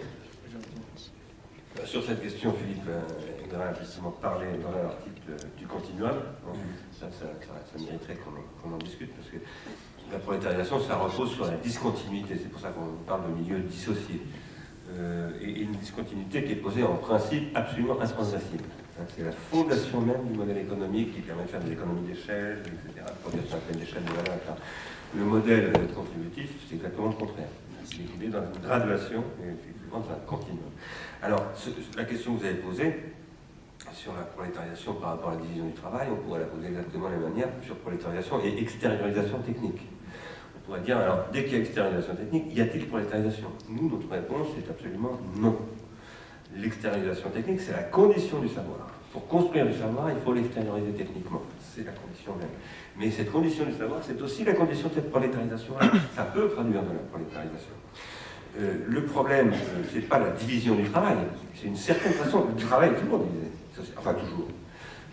sur 1.86 2.04
cette 2.04 2.22
question, 2.22 2.52
Philippe 2.52 2.88
euh, 2.88 3.58
a 3.58 3.78
justement 3.78 4.10
parlé 4.10 4.46
dans 4.62 4.70
l'article 4.70 5.48
du 5.58 5.66
continuum. 5.66 6.14
Ça, 6.98 7.06
ça, 7.10 7.26
mériterait 7.78 8.16
qu'on 8.16 8.72
en 8.72 8.78
discute 8.78 9.10
parce 9.14 9.28
que 9.28 9.36
la 10.10 10.18
prolétarisation, 10.18 10.80
ça 10.80 10.96
repose 10.96 11.32
sur 11.32 11.46
la 11.46 11.56
discontinuité. 11.56 12.36
C'est 12.40 12.50
pour 12.50 12.60
ça 12.60 12.70
qu'on 12.70 13.04
parle 13.06 13.22
de 13.30 13.40
milieu 13.40 13.58
dissocié. 13.60 14.22
Euh, 14.90 15.30
et, 15.40 15.62
une 15.62 15.72
discontinuité 15.72 16.44
qui 16.44 16.52
est 16.52 16.56
posée 16.56 16.82
en 16.82 16.96
principe 16.96 17.56
absolument 17.56 18.00
intransmissible. 18.00 18.64
C'est 19.16 19.24
la 19.24 19.32
fondation 19.32 20.00
même 20.00 20.28
du 20.30 20.38
modèle 20.38 20.58
économique 20.58 21.14
qui 21.14 21.20
permet 21.22 21.44
de 21.44 21.48
faire 21.48 21.60
des 21.60 21.72
économies 21.72 22.06
d'échelle, 22.06 22.58
etc., 22.66 23.06
de 23.32 23.54
à 23.54 23.58
pleine 23.58 23.78
d'échelle 23.80 24.04
de 24.04 24.10
valeur, 24.10 24.34
etc. 24.36 24.52
Le 25.16 25.24
modèle 25.24 25.72
contributif, 25.94 26.50
c'est 26.68 26.76
exactement 26.76 27.08
le 27.08 27.14
contraire. 27.14 27.48
Il 28.18 28.24
est 28.24 28.28
dans 28.28 28.42
une 28.42 28.60
graduation 28.62 29.24
et 29.42 29.50
Alors, 31.22 31.44
la 31.96 32.04
question 32.04 32.34
que 32.34 32.40
vous 32.40 32.46
avez 32.46 32.54
posée 32.54 32.94
sur 33.92 34.12
la 34.14 34.22
prolétarisation 34.22 34.94
par 34.94 35.10
rapport 35.10 35.30
à 35.30 35.34
la 35.34 35.40
division 35.40 35.66
du 35.66 35.72
travail, 35.72 36.08
on 36.10 36.16
pourrait 36.16 36.40
la 36.40 36.46
poser 36.46 36.68
exactement 36.68 37.08
de 37.08 37.14
la 37.14 37.20
même 37.20 37.30
manière 37.30 37.48
sur 37.64 37.76
prolétarisation 37.76 38.42
et 38.42 38.58
extériorisation 38.58 39.38
technique. 39.40 39.82
On 40.56 40.66
pourrait 40.66 40.80
dire, 40.80 40.98
alors, 40.98 41.26
dès 41.32 41.44
qu'il 41.44 41.54
y 41.54 41.56
a 41.56 41.60
extériorisation 41.60 42.14
technique, 42.14 42.54
y 42.54 42.60
a-t-il 42.60 42.86
prolétarisation? 42.86 43.48
Nous, 43.68 43.90
notre 43.90 44.10
réponse 44.10 44.48
est 44.58 44.70
absolument 44.70 45.18
non. 45.36 45.58
L'extériorisation 46.56 47.30
technique, 47.30 47.60
c'est 47.60 47.72
la 47.72 47.82
condition 47.84 48.40
du 48.40 48.48
savoir. 48.48 48.88
Pour 49.12 49.26
construire 49.28 49.66
du 49.66 49.74
savoir, 49.74 50.10
il 50.10 50.18
faut 50.24 50.32
l'extérioriser 50.32 50.92
techniquement. 50.92 51.42
C'est 51.60 51.84
la 51.84 51.92
condition 51.92 52.34
même. 52.36 52.48
Mais 52.98 53.10
cette 53.10 53.30
condition 53.30 53.64
du 53.64 53.72
savoir, 53.72 54.00
c'est 54.02 54.20
aussi 54.22 54.44
la 54.44 54.54
condition 54.54 54.88
de 54.88 54.94
cette 54.94 55.10
prolétarisation. 55.10 55.74
Ça 56.16 56.24
peut 56.24 56.48
traduire 56.48 56.82
de 56.82 56.92
la 56.92 57.02
prolétarisation. 57.10 57.74
Euh, 58.60 58.74
le 58.86 59.04
problème, 59.04 59.52
euh, 59.52 59.82
c'est 59.92 60.00
pas 60.00 60.18
la 60.18 60.30
division 60.30 60.74
du 60.74 60.84
travail, 60.84 61.16
c'est 61.54 61.68
une 61.68 61.76
certaine 61.76 62.12
façon. 62.12 62.46
Le 62.54 62.62
travail 62.62 62.90
est 62.90 63.00
toujours 63.00 63.20
divisé. 63.20 63.50
Enfin, 63.96 64.12
toujours. 64.12 64.48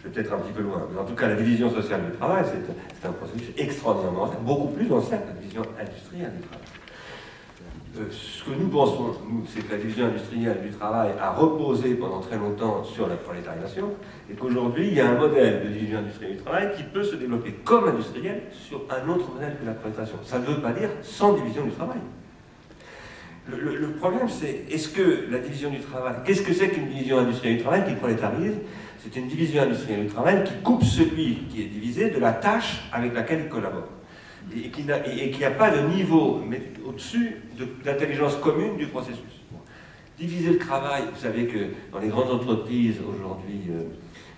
Je 0.01 0.07
vais 0.07 0.13
peut-être 0.13 0.33
un 0.33 0.39
petit 0.39 0.51
peu 0.51 0.61
loin. 0.61 0.87
Mais 0.91 0.99
en 0.99 1.05
tout 1.05 1.15
cas, 1.15 1.27
la 1.27 1.35
division 1.35 1.69
sociale 1.69 2.01
du 2.05 2.17
travail, 2.17 2.43
c'est 2.45 3.07
un 3.07 3.11
processus 3.11 3.49
extraordinairement 3.57 4.23
ancien, 4.23 4.39
beaucoup 4.41 4.67
plus 4.67 4.91
ancien 4.91 5.17
que 5.17 5.27
la 5.27 5.33
division 5.33 5.61
industrielle 5.79 6.33
du 6.35 6.41
travail. 6.47 6.67
Euh, 7.97 8.03
ce 8.11 8.43
que 8.43 8.51
nous 8.51 8.67
pensons, 8.67 9.15
c'est 9.47 9.65
que 9.65 9.71
la 9.71 9.77
division 9.77 10.05
industrielle 10.07 10.61
du 10.61 10.71
travail 10.71 11.11
a 11.19 11.31
reposé 11.31 11.95
pendant 11.95 12.19
très 12.19 12.37
longtemps 12.37 12.83
sur 12.83 13.07
la 13.07 13.15
prolétarisation, 13.15 13.93
et 14.29 14.35
qu'aujourd'hui, 14.35 14.89
il 14.89 14.93
y 14.93 14.99
a 14.99 15.09
un 15.09 15.17
modèle 15.17 15.63
de 15.63 15.69
division 15.69 15.99
industrielle 15.99 16.37
du 16.37 16.43
travail 16.43 16.71
qui 16.75 16.83
peut 16.83 17.03
se 17.03 17.15
développer 17.15 17.53
comme 17.63 17.87
industriel 17.87 18.43
sur 18.51 18.83
un 18.89 19.09
autre 19.09 19.31
modèle 19.33 19.55
que 19.59 19.65
la 19.65 19.73
prolétarisation. 19.73 20.19
Ça 20.23 20.39
ne 20.39 20.45
veut 20.45 20.61
pas 20.61 20.73
dire 20.73 20.89
sans 21.01 21.33
division 21.33 21.63
du 21.63 21.71
travail. 21.71 21.99
Le, 23.51 23.91
problème, 23.91 24.27
c'est 24.29 24.65
est-ce 24.69 24.89
que 24.89 25.25
la 25.31 25.39
division 25.39 25.69
du 25.69 25.79
travail, 25.79 26.15
qu'est-ce 26.25 26.41
que 26.41 26.53
c'est 26.53 26.69
qu'une 26.69 26.87
division 26.87 27.19
industrielle 27.19 27.57
du 27.57 27.63
travail 27.63 27.85
qui 27.85 27.95
prolétarise? 27.95 28.53
C'est 28.99 29.15
une 29.17 29.27
division 29.27 29.63
industrielle 29.63 30.01
du 30.01 30.07
travail 30.07 30.43
qui 30.43 30.53
coupe 30.61 30.83
celui 30.83 31.39
qui 31.49 31.61
est 31.61 31.65
divisé 31.65 32.09
de 32.09 32.19
la 32.19 32.33
tâche 32.33 32.83
avec 32.91 33.13
laquelle 33.13 33.41
il 33.45 33.49
collabore. 33.49 33.87
Et 34.55 34.69
qui 34.69 34.83
n'a 34.83 35.51
pas 35.51 35.69
de 35.71 35.87
niveau 35.87 36.41
au-dessus 36.85 37.37
d'intelligence 37.83 38.35
commune 38.35 38.77
du 38.77 38.87
processus. 38.87 39.23
Diviser 40.17 40.51
le 40.51 40.57
travail, 40.57 41.03
vous 41.13 41.19
savez 41.19 41.47
que 41.47 41.59
dans 41.91 41.99
les 41.99 42.09
grandes 42.09 42.31
entreprises 42.31 42.97
aujourd'hui 43.07 43.61
euh, 43.69 43.83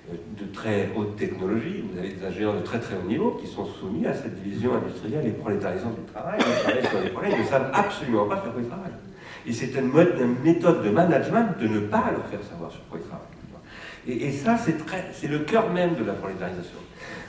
de 0.10 0.46
très 0.54 0.90
haute 0.96 1.16
technologie, 1.16 1.84
vous 1.90 1.98
avez 1.98 2.10
des 2.10 2.26
ingénieurs 2.26 2.56
de 2.56 2.62
très 2.62 2.80
très 2.80 2.96
haut 2.96 3.08
niveau 3.08 3.32
qui 3.42 3.48
sont 3.48 3.66
soumis 3.66 4.06
à 4.08 4.14
cette 4.14 4.42
division 4.42 4.74
industrielle 4.76 5.26
et 5.28 5.32
prolétarisante 5.32 5.96
du 5.96 6.12
travail. 6.12 6.40
Ils 6.40 6.64
travaillent 6.64 6.88
sur 6.90 7.02
des 7.02 7.10
problèmes, 7.10 7.34
ils 7.38 7.44
ne 7.44 7.48
savent 7.48 7.72
absolument 7.74 8.26
pas 8.26 8.42
sur 8.42 8.52
quoi 8.52 8.62
ils 8.62 8.68
travaillent. 8.68 8.92
Et 9.48 9.54
c'est 9.54 9.74
une, 9.76 9.92
méthode 10.44 10.84
de 10.84 10.90
management 10.90 11.58
de 11.60 11.68
ne 11.68 11.80
pas 11.80 12.12
leur 12.12 12.26
faire 12.28 12.44
savoir 12.44 12.72
sur 12.72 12.86
quoi 12.90 13.00
ils 13.02 13.08
travaillent. 13.08 13.28
Et, 14.08 14.28
et 14.28 14.32
ça, 14.32 14.58
c'est 14.58 15.28
le 15.28 15.40
cœur 15.40 15.72
même 15.72 15.96
de 15.96 16.04
la 16.04 16.14
prolétarisation. 16.14 16.80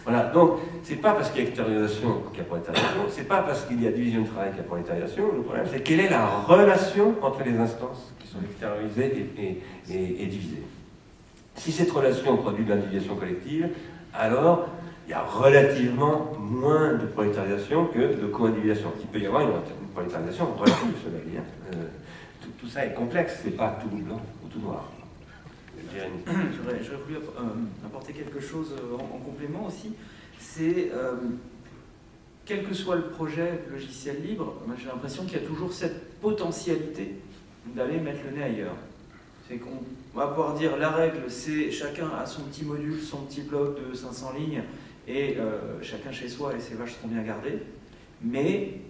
Voilà, 0.04 0.24
donc 0.24 0.58
c'est 0.82 0.96
pas 0.96 1.12
parce 1.12 1.30
qu'il 1.30 1.42
y 1.42 1.44
a 1.44 1.48
extériorisation 1.48 2.22
qu'il 2.30 2.38
y 2.38 2.40
a 2.40 2.44
prolétarisation, 2.44 3.02
c'est 3.08 3.28
pas 3.28 3.42
parce 3.42 3.64
qu'il 3.66 3.80
y 3.82 3.86
a 3.86 3.92
division 3.92 4.22
du 4.22 4.28
travail 4.28 4.50
qu'il 4.50 4.58
y 4.58 4.60
a 4.60 4.64
prolétarisation. 4.64 5.32
Le 5.32 5.42
problème, 5.42 5.66
c'est 5.70 5.82
quelle 5.82 6.00
est 6.00 6.10
la 6.10 6.26
relation 6.26 7.14
entre 7.22 7.44
les 7.44 7.56
instances 7.56 8.12
qui 8.18 8.26
sont 8.26 8.38
extériorisées 8.44 9.62
et, 9.88 10.26
divisées. 10.26 10.62
Si 11.56 11.72
cette 11.72 11.90
relation 11.90 12.36
produit 12.36 12.64
de 12.64 12.70
l'individuation 12.70 13.16
collective, 13.16 13.68
alors 14.14 14.68
il 15.06 15.10
y 15.10 15.14
a 15.14 15.22
relativement 15.22 16.32
moins 16.38 16.94
de 16.94 17.06
prolétarisation 17.06 17.86
que 17.86 18.20
de 18.20 18.26
co-individuation. 18.26 18.92
Il 19.00 19.06
peut 19.06 19.18
y 19.18 19.26
avoir 19.26 19.42
une, 19.42 19.50
prolétarisation 19.94 20.46
relative, 20.54 20.94
cela 21.04 21.18
dit. 21.24 21.38
Euh, 21.74 21.84
tout, 22.58 22.68
ça 22.68 22.86
est 22.86 22.94
complexe, 22.94 23.40
c'est 23.44 23.56
pas 23.56 23.78
tout 23.82 23.88
blanc 23.88 24.20
ou 24.44 24.48
tout 24.48 24.60
noir. 24.60 24.88
J'aurais 25.94 26.78
voulu 26.78 27.16
euh, 27.16 27.86
apporter 27.86 28.12
quelque 28.12 28.40
chose 28.40 28.74
euh, 28.78 28.94
en, 28.94 29.18
complément 29.18 29.66
aussi. 29.66 29.92
C'est, 30.38 30.90
euh, 30.92 31.14
quel 32.44 32.64
que 32.64 32.74
soit 32.74 32.96
le 32.96 33.08
projet 33.08 33.60
logiciel 33.70 34.22
libre, 34.22 34.54
j'ai 34.78 34.86
l'impression 34.86 35.24
qu'il 35.24 35.34
y 35.40 35.44
a 35.44 35.46
toujours 35.46 35.72
cette 35.72 36.20
potentialité 36.20 37.16
d'aller 37.66 37.98
mettre 37.98 38.20
le 38.24 38.36
nez 38.36 38.44
ailleurs. 38.44 38.76
C'est 39.48 39.56
qu'on 39.56 39.82
va 40.18 40.28
pouvoir 40.28 40.54
dire 40.54 40.76
la 40.76 40.90
règle, 40.90 41.22
c'est 41.28 41.70
chacun 41.70 42.08
a 42.10 42.26
son 42.26 42.42
petit 42.42 42.64
module, 42.64 43.00
son 43.00 43.18
petit 43.22 43.42
bloc 43.42 43.78
de 43.88 43.94
500 43.94 44.32
lignes, 44.38 44.62
et 45.08 45.36
chacun 45.80 46.12
chez 46.12 46.28
soi 46.28 46.54
et 46.54 46.60
ses 46.60 46.74
vaches 46.74 46.92
seront 46.92 47.08
bien 47.08 47.22
gardées. 47.22 47.62
Mais 48.22 48.80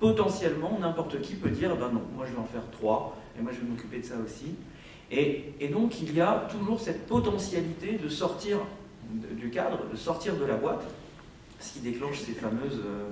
potentiellement, 0.00 0.78
n'importe 0.80 1.20
qui 1.20 1.34
peut 1.34 1.50
dire 1.50 1.74
ben 1.76 1.90
non, 1.90 2.02
moi 2.14 2.26
je 2.26 2.32
vais 2.32 2.38
en 2.38 2.44
faire 2.44 2.68
trois, 2.70 3.16
et 3.38 3.42
moi 3.42 3.52
je 3.52 3.60
vais 3.60 3.66
m'occuper 3.66 3.98
de 3.98 4.04
ça 4.04 4.14
aussi. 4.24 4.54
Et, 5.10 5.68
donc 5.72 6.00
il 6.00 6.14
y 6.14 6.20
a 6.20 6.46
toujours 6.50 6.80
cette 6.80 7.06
potentialité 7.06 7.98
de 7.98 8.08
sortir 8.08 8.58
du 9.10 9.50
cadre, 9.50 9.88
de 9.90 9.96
sortir 9.96 10.36
de 10.36 10.44
la 10.44 10.56
boîte, 10.56 10.84
ce 11.60 11.74
qui 11.74 11.80
déclenche 11.80 12.18
ces 12.18 12.32
fameuses 12.32 12.82
euh, 12.84 13.10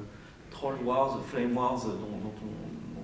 Troll 0.50 0.76
Wars, 0.84 1.20
Flame 1.26 1.56
Wars 1.56 1.86
dont, 1.86 2.32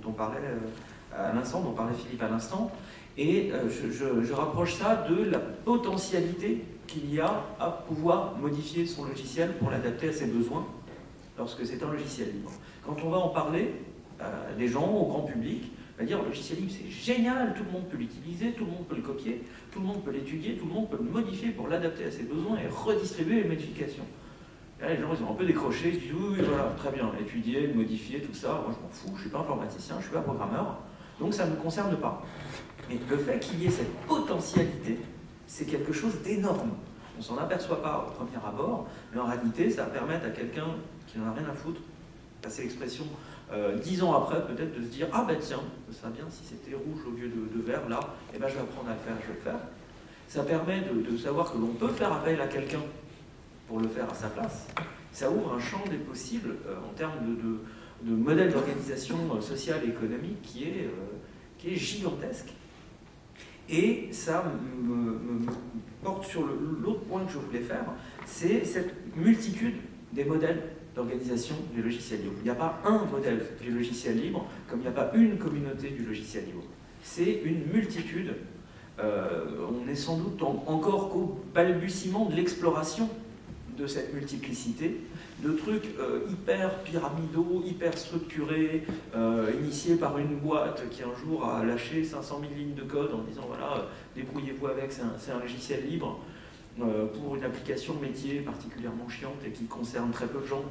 on, 0.06 0.12
parlait 0.12 0.38
euh, 0.44 1.30
à 1.30 1.32
l'instant, 1.32 1.62
dont 1.62 1.72
parlait 1.72 1.94
Philippe 1.94 2.22
à 2.22 2.28
l'instant. 2.28 2.70
Et 3.18 3.50
euh, 3.52 3.68
je, 3.68 4.32
rapproche 4.32 4.74
ça 4.74 5.06
de 5.08 5.22
la 5.24 5.38
potentialité 5.38 6.64
qu'il 6.86 7.12
y 7.14 7.20
a 7.20 7.44
à 7.60 7.70
pouvoir 7.70 8.36
modifier 8.38 8.86
son 8.86 9.04
logiciel 9.04 9.52
pour 9.58 9.70
l'adapter 9.70 10.08
à 10.08 10.12
ses 10.12 10.26
besoins 10.26 10.66
lorsque 11.38 11.64
c'est 11.66 11.82
un 11.82 11.90
logiciel 11.90 12.32
libre. 12.32 12.50
Quand 12.84 12.96
on 13.04 13.10
va 13.10 13.18
en 13.18 13.28
parler, 13.28 13.72
les 14.58 14.68
gens, 14.68 14.88
au 14.88 15.06
grand 15.06 15.22
public, 15.22 15.72
dire 16.04 16.18
le 16.18 16.28
logiciel 16.28 16.58
libre, 16.60 16.72
c'est 16.72 16.90
génial, 16.90 17.54
tout 17.54 17.64
le 17.64 17.70
monde 17.70 17.88
peut 17.88 17.96
l'utiliser, 17.96 18.52
tout 18.52 18.64
le 18.64 18.70
monde 18.70 18.86
peut 18.88 18.96
le 18.96 19.02
copier, 19.02 19.42
tout 19.70 19.80
le 19.80 19.86
monde 19.86 20.04
peut 20.04 20.10
l'étudier, 20.10 20.54
tout 20.54 20.66
le 20.66 20.72
monde 20.72 20.90
peut 20.90 20.98
le 20.98 21.08
modifier 21.08 21.50
pour 21.50 21.68
l'adapter 21.68 22.04
à 22.04 22.10
ses 22.10 22.24
besoins 22.24 22.58
et 22.58 22.68
redistribuer 22.68 23.42
les 23.42 23.48
modifications. 23.48 24.04
les 24.80 24.96
gens, 25.00 25.14
ils 25.18 25.24
ont 25.24 25.32
un 25.32 25.34
peu 25.34 25.44
décroché, 25.44 25.88
ils 25.88 25.94
se 25.94 26.00
disent 26.00 26.12
oui, 26.12 26.38
voilà, 26.46 26.74
très 26.76 26.90
bien, 26.90 27.10
étudier, 27.20 27.68
modifier, 27.68 28.20
tout 28.20 28.34
ça, 28.34 28.62
moi 28.64 28.74
je 28.76 28.82
m'en 28.82 28.88
fous, 28.88 29.08
je 29.08 29.12
ne 29.12 29.20
suis 29.20 29.30
pas 29.30 29.40
informaticien, 29.40 29.94
je 29.96 30.00
ne 30.00 30.04
suis 30.04 30.12
pas 30.12 30.22
programmeur, 30.22 30.78
donc 31.20 31.34
ça 31.34 31.46
ne 31.46 31.52
me 31.52 31.56
concerne 31.56 31.96
pas. 31.96 32.22
Mais 32.92 32.98
le 33.08 33.16
fait 33.16 33.38
qu'il 33.38 33.62
y 33.62 33.66
ait 33.66 33.70
cette 33.70 33.94
potentialité, 34.06 34.98
c'est 35.46 35.64
quelque 35.64 35.92
chose 35.92 36.20
d'énorme. 36.22 36.72
On 37.18 37.22
s'en 37.22 37.36
aperçoit 37.38 37.82
pas 37.82 38.06
au 38.08 38.10
premier 38.12 38.44
abord, 38.44 38.86
mais 39.12 39.20
en 39.20 39.26
réalité, 39.26 39.70
ça 39.70 39.84
va 39.84 39.90
permettre 39.90 40.26
à 40.26 40.30
quelqu'un 40.30 40.66
qui 41.06 41.18
n'en 41.18 41.28
a 41.28 41.32
rien 41.32 41.48
à 41.48 41.54
foutre, 41.54 41.80
passer 42.40 42.62
l'expression 42.62 43.04
euh, 43.52 43.76
dix 43.78 44.02
ans 44.02 44.14
après, 44.14 44.46
peut-être 44.46 44.78
de 44.78 44.82
se 44.82 44.88
dire 44.88 45.08
Ah 45.12 45.24
ben 45.26 45.36
tiens, 45.40 45.60
ça 45.90 46.08
bien 46.08 46.24
si 46.30 46.42
c'était 46.44 46.74
rouge 46.74 47.00
au 47.06 47.10
lieu 47.10 47.28
de, 47.28 47.62
vert, 47.62 47.88
là, 47.88 48.00
et 48.32 48.36
eh 48.36 48.38
ben 48.38 48.48
je 48.48 48.54
vais 48.54 48.60
apprendre 48.60 48.88
à 48.88 48.94
le 48.94 48.98
faire, 48.98 49.14
je 49.22 49.28
vais 49.28 49.38
le 49.38 49.40
faire. 49.40 49.60
Ça 50.28 50.42
permet 50.42 50.80
de, 50.80 51.16
savoir 51.16 51.52
que 51.52 51.58
l'on 51.58 51.74
peut 51.74 51.88
faire 51.88 52.12
appel 52.12 52.40
à 52.40 52.46
quelqu'un 52.46 52.80
pour 53.68 53.80
le 53.80 53.88
faire 53.88 54.10
à 54.10 54.14
sa 54.14 54.28
place. 54.28 54.66
Ça 55.12 55.30
ouvre 55.30 55.54
un 55.54 55.60
champ 55.60 55.84
des 55.90 55.98
possibles 55.98 56.56
euh, 56.66 56.76
en 56.78 56.94
termes 56.94 57.36
de, 57.36 58.10
de, 58.10 58.16
modèle 58.16 58.50
d'organisation 58.50 59.16
euh, 59.36 59.40
sociale 59.42 59.80
et 59.84 59.88
économique 59.88 60.40
qui 60.42 60.64
est 60.64 61.76
gigantesque. 61.76 62.54
Et 63.70 64.08
ça 64.10 64.44
me, 64.82 65.46
porte 66.02 66.26
sur 66.26 66.42
l'autre 66.82 67.00
point 67.02 67.24
que 67.24 67.32
je 67.32 67.38
voulais 67.38 67.60
faire, 67.60 67.84
c'est 68.26 68.64
cette 68.64 68.92
multitude 69.16 69.76
des 70.12 70.24
modèles 70.24 70.62
d'organisation 70.94 71.54
du 71.72 71.82
logiciel 71.82 72.22
libre. 72.22 72.34
Il 72.40 72.44
n'y 72.44 72.50
a 72.50 72.54
pas 72.54 72.80
un 72.84 73.04
modèle 73.06 73.40
du 73.60 73.70
logiciel 73.70 74.20
libre, 74.20 74.46
comme 74.68 74.80
il 74.80 74.82
n'y 74.82 74.88
a 74.88 74.92
pas 74.92 75.10
une 75.14 75.38
communauté 75.38 75.90
du 75.90 76.04
logiciel 76.04 76.44
libre. 76.46 76.64
C'est 77.02 77.40
une 77.44 77.66
multitude. 77.72 78.34
Euh, 78.98 79.44
on 79.70 79.88
est 79.88 79.94
sans 79.94 80.18
doute 80.18 80.42
encore 80.42 81.10
qu'au 81.10 81.40
balbutiement 81.54 82.26
de 82.26 82.34
l'exploration 82.34 83.08
de 83.76 83.86
cette 83.86 84.12
multiplicité, 84.12 85.00
de 85.42 85.52
trucs 85.52 85.94
euh, 85.98 86.20
hyper 86.30 86.82
pyramidaux, 86.82 87.62
hyper 87.66 87.96
structurés, 87.96 88.84
euh, 89.14 89.50
initiés 89.60 89.96
par 89.96 90.18
une 90.18 90.36
boîte 90.36 90.88
qui 90.90 91.02
un 91.02 91.14
jour 91.24 91.44
a 91.46 91.64
lâché 91.64 92.04
500 92.04 92.40
000 92.40 92.52
lignes 92.54 92.74
de 92.74 92.82
code 92.82 93.12
en 93.14 93.22
disant 93.22 93.44
voilà, 93.48 93.88
débrouillez-vous 94.14 94.66
avec, 94.66 94.92
c'est 94.92 95.32
un, 95.32 95.38
logiciel 95.40 95.86
libre. 95.88 96.20
Euh, 96.80 97.04
pour 97.04 97.36
une 97.36 97.44
application 97.44 97.92
métier 98.00 98.40
particulièrement 98.40 99.06
chiante 99.06 99.36
et 99.46 99.50
qui 99.50 99.64
concerne 99.64 100.10
très 100.10 100.26
peu 100.26 100.40
de 100.40 100.46
gens, 100.46 100.64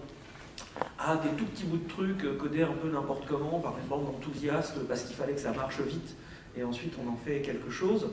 à 0.97 1.15
des 1.15 1.29
tout 1.37 1.45
petits 1.45 1.65
bouts 1.65 1.77
de 1.77 1.87
trucs 1.87 2.25
euh, 2.25 2.35
codés 2.37 2.63
un 2.63 2.73
peu 2.73 2.89
n'importe 2.89 3.27
comment 3.27 3.59
par 3.59 3.77
une 3.77 3.87
bande 3.87 4.05
d'enthousiastes 4.05 4.79
parce 4.87 5.03
qu'il 5.03 5.15
fallait 5.15 5.33
que 5.33 5.39
ça 5.39 5.51
marche 5.51 5.79
vite 5.81 6.15
et 6.57 6.63
ensuite 6.63 6.95
on 7.03 7.07
en 7.07 7.15
fait 7.17 7.41
quelque 7.41 7.69
chose. 7.69 8.09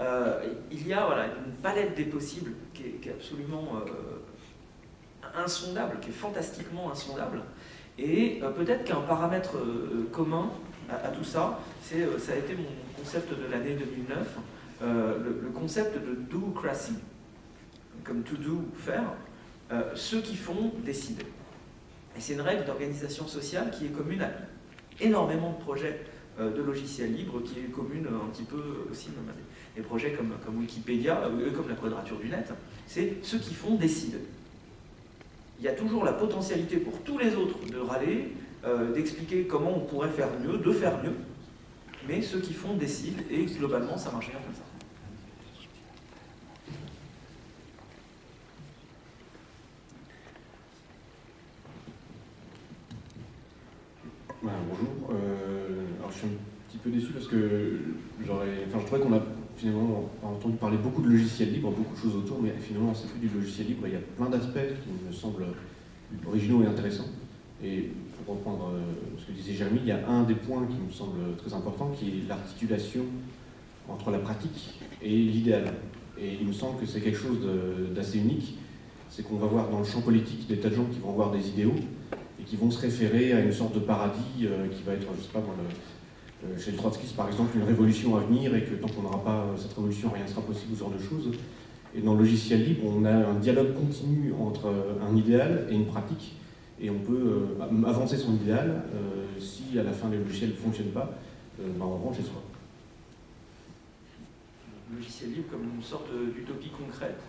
Euh, 0.00 0.42
il 0.72 0.86
y 0.88 0.92
a 0.92 1.06
une 1.46 1.52
palette 1.62 1.94
des 1.94 2.04
possibles 2.04 2.52
qui 2.72 2.82
est, 2.82 3.10
absolument 3.10 3.80
insondable, 5.36 5.98
qui 6.00 6.10
est 6.10 6.12
fantastiquement 6.12 6.90
insondable. 6.90 7.42
Et 7.98 8.40
peut-être 8.56 8.84
qu'un 8.84 9.00
paramètre 9.02 9.56
commun 10.12 10.50
à, 10.90 11.08
tout 11.08 11.22
ça, 11.22 11.60
c'est, 11.80 12.06
ça 12.18 12.32
a 12.32 12.36
été 12.36 12.54
mon 12.54 12.64
concept 12.98 13.30
de 13.30 13.50
l'année 13.50 13.74
2009, 13.74 14.38
le, 14.82 15.50
concept 15.54 15.96
de 15.96 16.14
do-cracy. 16.14 16.94
comme 18.02 18.22
to 18.24 18.36
do, 18.36 18.64
faire, 18.76 19.14
ceux 19.94 20.20
qui 20.20 20.34
font 20.34 20.72
décider. 20.84 21.24
Et 22.16 22.20
c'est 22.20 22.34
une 22.34 22.40
règle 22.40 22.64
d'organisation 22.64 23.28
sociale 23.28 23.70
qui 23.70 23.86
est 23.86 23.90
commune 23.90 24.22
à 24.22 24.30
énormément 25.00 25.52
de 25.52 25.62
projets 25.62 26.00
de 26.38 26.62
logiciels 26.62 27.14
libres, 27.14 27.42
qui 27.42 27.60
est 27.60 27.70
commune 27.70 28.08
un 28.08 28.28
petit 28.30 28.42
peu 28.42 28.88
aussi 28.90 29.10
même 29.10 29.28
à 29.28 29.32
des 29.32 29.44
projets 29.82 30.12
comme, 30.12 30.34
comme 30.44 30.58
Wikipédia, 30.58 31.22
comme 31.54 31.68
la 31.68 31.74
quadrature 31.74 32.18
du 32.18 32.28
net. 32.28 32.52
C'est 32.86 33.18
ceux 33.22 33.38
qui 33.38 33.54
font 33.54 33.74
décider 33.74 34.20
il 35.58 35.64
y 35.64 35.68
a 35.68 35.72
toujours 35.72 36.04
la 36.04 36.12
potentialité 36.12 36.76
pour 36.76 37.00
tous 37.02 37.18
les 37.18 37.34
autres 37.36 37.58
de 37.66 37.78
râler, 37.78 38.32
euh, 38.64 38.92
d'expliquer 38.92 39.44
comment 39.44 39.76
on 39.76 39.80
pourrait 39.80 40.10
faire 40.10 40.28
mieux, 40.40 40.58
de 40.58 40.72
faire 40.72 41.02
mieux, 41.02 41.14
mais 42.08 42.20
ceux 42.22 42.40
qui 42.40 42.52
font 42.52 42.74
décident, 42.74 43.22
et 43.30 43.44
globalement, 43.44 43.96
ça 43.96 44.10
marche 44.10 44.30
bien 44.30 44.40
comme 44.40 44.54
ça. 44.54 44.60
bonjour. 54.68 54.88
Euh, 55.10 55.84
alors 55.98 56.12
je 56.12 56.18
suis 56.18 56.26
un 56.26 56.30
petit 56.68 56.78
peu 56.78 56.90
déçu 56.90 57.12
parce 57.12 57.28
que 57.28 57.78
j'aurais, 58.26 58.64
enfin, 58.68 58.80
je 58.80 58.86
trouvais 58.86 59.00
qu'on 59.00 59.14
a 59.14 59.22
finalement 59.64 60.10
entendu 60.22 60.56
parler 60.56 60.76
beaucoup 60.76 61.00
de 61.00 61.08
logiciels 61.08 61.50
libres, 61.50 61.70
beaucoup 61.70 61.94
de 61.94 61.98
choses 61.98 62.16
autour, 62.16 62.42
mais 62.42 62.52
finalement 62.60 62.92
c'est 62.94 63.08
plus 63.08 63.28
du 63.28 63.34
logiciel 63.34 63.68
libre. 63.68 63.86
Il 63.86 63.94
y 63.94 63.96
a 63.96 64.00
plein 64.16 64.28
d'aspects 64.28 64.58
qui 64.82 65.06
me 65.06 65.10
semblent 65.10 65.46
originaux 66.26 66.62
et 66.62 66.66
intéressants. 66.66 67.08
Et 67.62 67.90
pour 68.26 68.36
reprendre 68.36 68.72
euh, 68.74 68.82
ce 69.16 69.26
que 69.26 69.32
disait 69.32 69.54
Jérémy, 69.54 69.80
il 69.82 69.88
y 69.88 69.92
a 69.92 70.06
un 70.06 70.24
des 70.24 70.34
points 70.34 70.66
qui 70.66 70.76
me 70.76 70.92
semble 70.92 71.34
très 71.38 71.54
important, 71.54 71.92
qui 71.98 72.08
est 72.08 72.28
l'articulation 72.28 73.04
entre 73.88 74.10
la 74.10 74.18
pratique 74.18 74.78
et 75.00 75.08
l'idéal. 75.08 75.72
Et 76.20 76.34
il 76.40 76.46
me 76.46 76.52
semble 76.52 76.78
que 76.78 76.86
c'est 76.86 77.00
quelque 77.00 77.18
chose 77.18 77.38
d'assez 77.94 78.18
unique. 78.18 78.58
C'est 79.08 79.22
qu'on 79.22 79.36
va 79.36 79.46
voir 79.46 79.70
dans 79.70 79.78
le 79.78 79.84
champ 79.84 80.02
politique 80.02 80.46
des 80.46 80.58
tas 80.58 80.68
de 80.68 80.74
gens 80.74 80.86
qui 80.92 80.98
vont 80.98 81.10
avoir 81.10 81.30
des 81.30 81.48
idéaux 81.48 81.74
et 82.38 82.44
qui 82.44 82.56
vont 82.56 82.70
se 82.70 82.80
référer 82.80 83.32
à 83.32 83.40
une 83.40 83.52
sorte 83.52 83.74
de 83.74 83.80
paradis 83.80 84.42
euh, 84.42 84.68
qui 84.68 84.82
va 84.82 84.92
être, 84.92 85.06
je 85.16 85.22
sais 85.22 85.32
pas, 85.32 85.40
moi, 85.40 85.54
euh, 85.58 85.72
chez 86.58 86.70
le 86.72 86.76
Trotsky, 86.76 87.06
par 87.14 87.28
exemple, 87.28 87.56
une 87.56 87.64
révolution 87.64 88.16
à 88.16 88.20
venir 88.20 88.54
et 88.54 88.64
que 88.64 88.74
tant 88.74 88.88
qu'on 88.88 89.02
n'aura 89.02 89.22
pas 89.22 89.46
cette 89.56 89.72
révolution, 89.72 90.10
rien 90.10 90.24
ne 90.24 90.28
sera 90.28 90.42
possible, 90.42 90.74
ce 90.74 90.80
genre 90.80 90.90
de 90.90 91.02
choses. 91.02 91.30
Et 91.96 92.00
dans 92.00 92.14
le 92.14 92.20
logiciel 92.20 92.64
libre, 92.64 92.82
on 92.86 93.04
a 93.04 93.12
un 93.12 93.34
dialogue 93.34 93.74
continu 93.74 94.32
entre 94.40 94.72
un 95.00 95.16
idéal 95.16 95.66
et 95.70 95.74
une 95.74 95.86
pratique. 95.86 96.34
Et 96.80 96.90
on 96.90 96.98
peut 96.98 97.56
euh, 97.60 97.86
avancer 97.86 98.16
son 98.16 98.34
idéal 98.34 98.82
euh, 98.94 99.40
si 99.40 99.78
à 99.78 99.82
la 99.82 99.92
fin 99.92 100.08
les 100.10 100.18
logiciels 100.18 100.50
ne 100.50 100.54
fonctionnent 100.54 100.90
pas, 100.90 101.16
euh, 101.60 101.68
ben 101.78 101.84
on 101.84 101.96
rentre 101.96 102.16
chez 102.16 102.24
soi. 102.24 102.42
Le 104.90 104.96
logiciel 104.96 105.32
libre 105.32 105.50
comme 105.50 105.64
une 105.74 105.82
sorte 105.82 106.08
d'utopie 106.34 106.70
concrète, 106.70 107.20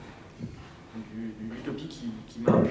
une 0.95 1.55
utopie 1.55 1.87
qui, 1.87 2.39
marche. 2.39 2.69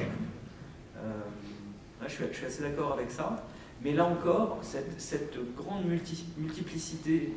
je, 2.06 2.12
suis, 2.12 2.46
assez 2.46 2.62
d'accord 2.62 2.92
avec 2.92 3.10
ça. 3.10 3.46
Mais 3.82 3.92
là 3.92 4.04
encore, 4.06 4.60
cette, 4.62 5.36
grande 5.56 5.84
multiplicité 5.86 7.32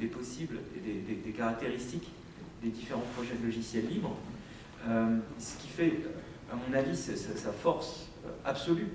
des, 0.00 0.06
possibles 0.06 0.58
et 0.86 1.14
des 1.14 1.30
caractéristiques 1.30 2.08
des 2.62 2.70
différents 2.70 3.04
projets 3.14 3.34
de 3.34 3.44
logiciels 3.44 3.88
libres, 3.88 4.16
euh, 4.88 5.18
ce 5.38 5.56
qui 5.58 5.68
fait, 5.68 5.92
à 6.50 6.56
mon 6.56 6.74
avis, 6.74 6.96
sa 6.96 7.52
force 7.52 8.08
euh, 8.24 8.30
absolue. 8.44 8.88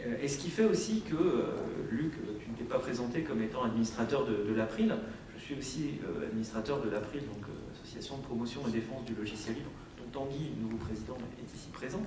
Euh, 0.00 0.16
et 0.20 0.28
ce 0.28 0.38
qui 0.38 0.50
fait 0.50 0.64
aussi 0.64 1.02
que, 1.02 1.46
Luc, 1.90 2.12
tu 2.40 2.50
ne 2.50 2.56
t'es 2.56 2.64
pas 2.64 2.78
présenté 2.78 3.22
comme 3.22 3.42
étant 3.42 3.64
administrateur 3.64 4.26
de, 4.26 4.52
l'April, 4.54 4.94
je 5.36 5.42
suis 5.42 5.58
aussi 5.58 6.00
administrateur 6.26 6.80
de 6.80 6.88
l'April, 6.88 7.20
donc 7.20 7.44
Association 7.72 8.16
de 8.18 8.22
promotion 8.22 8.62
et 8.68 8.70
défense 8.70 9.04
du 9.04 9.14
logiciel 9.14 9.56
libre, 9.56 9.70
dont 9.98 10.20
Tanguy, 10.20 10.50
nouveau 10.60 10.78
président, 10.78 11.16
est 11.38 11.54
ici 11.54 11.68
présent. 11.72 12.02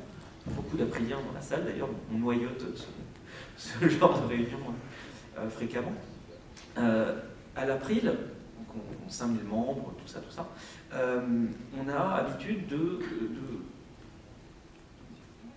Beaucoup 0.48 0.78
d'Apriliens 0.78 1.18
dans 1.28 1.34
la 1.34 1.42
salle, 1.42 1.66
d'ailleurs, 1.66 1.90
on 2.14 2.18
noyote 2.18 2.66
ce, 2.76 2.86
genre 3.82 4.22
de 4.22 4.28
réunion 4.28 4.60
fréquemment. 5.50 5.94
à 6.76 7.66
l'April, 7.66 8.12
on, 9.08 9.10
5000 9.10 9.44
membres, 9.44 9.94
tout 9.98 10.08
ça, 10.08 10.20
tout 10.20 10.32
ça. 10.32 10.48
Euh, 10.94 11.22
on 11.78 11.90
a 11.90 12.16
habitude 12.16 12.68
de, 12.68 13.00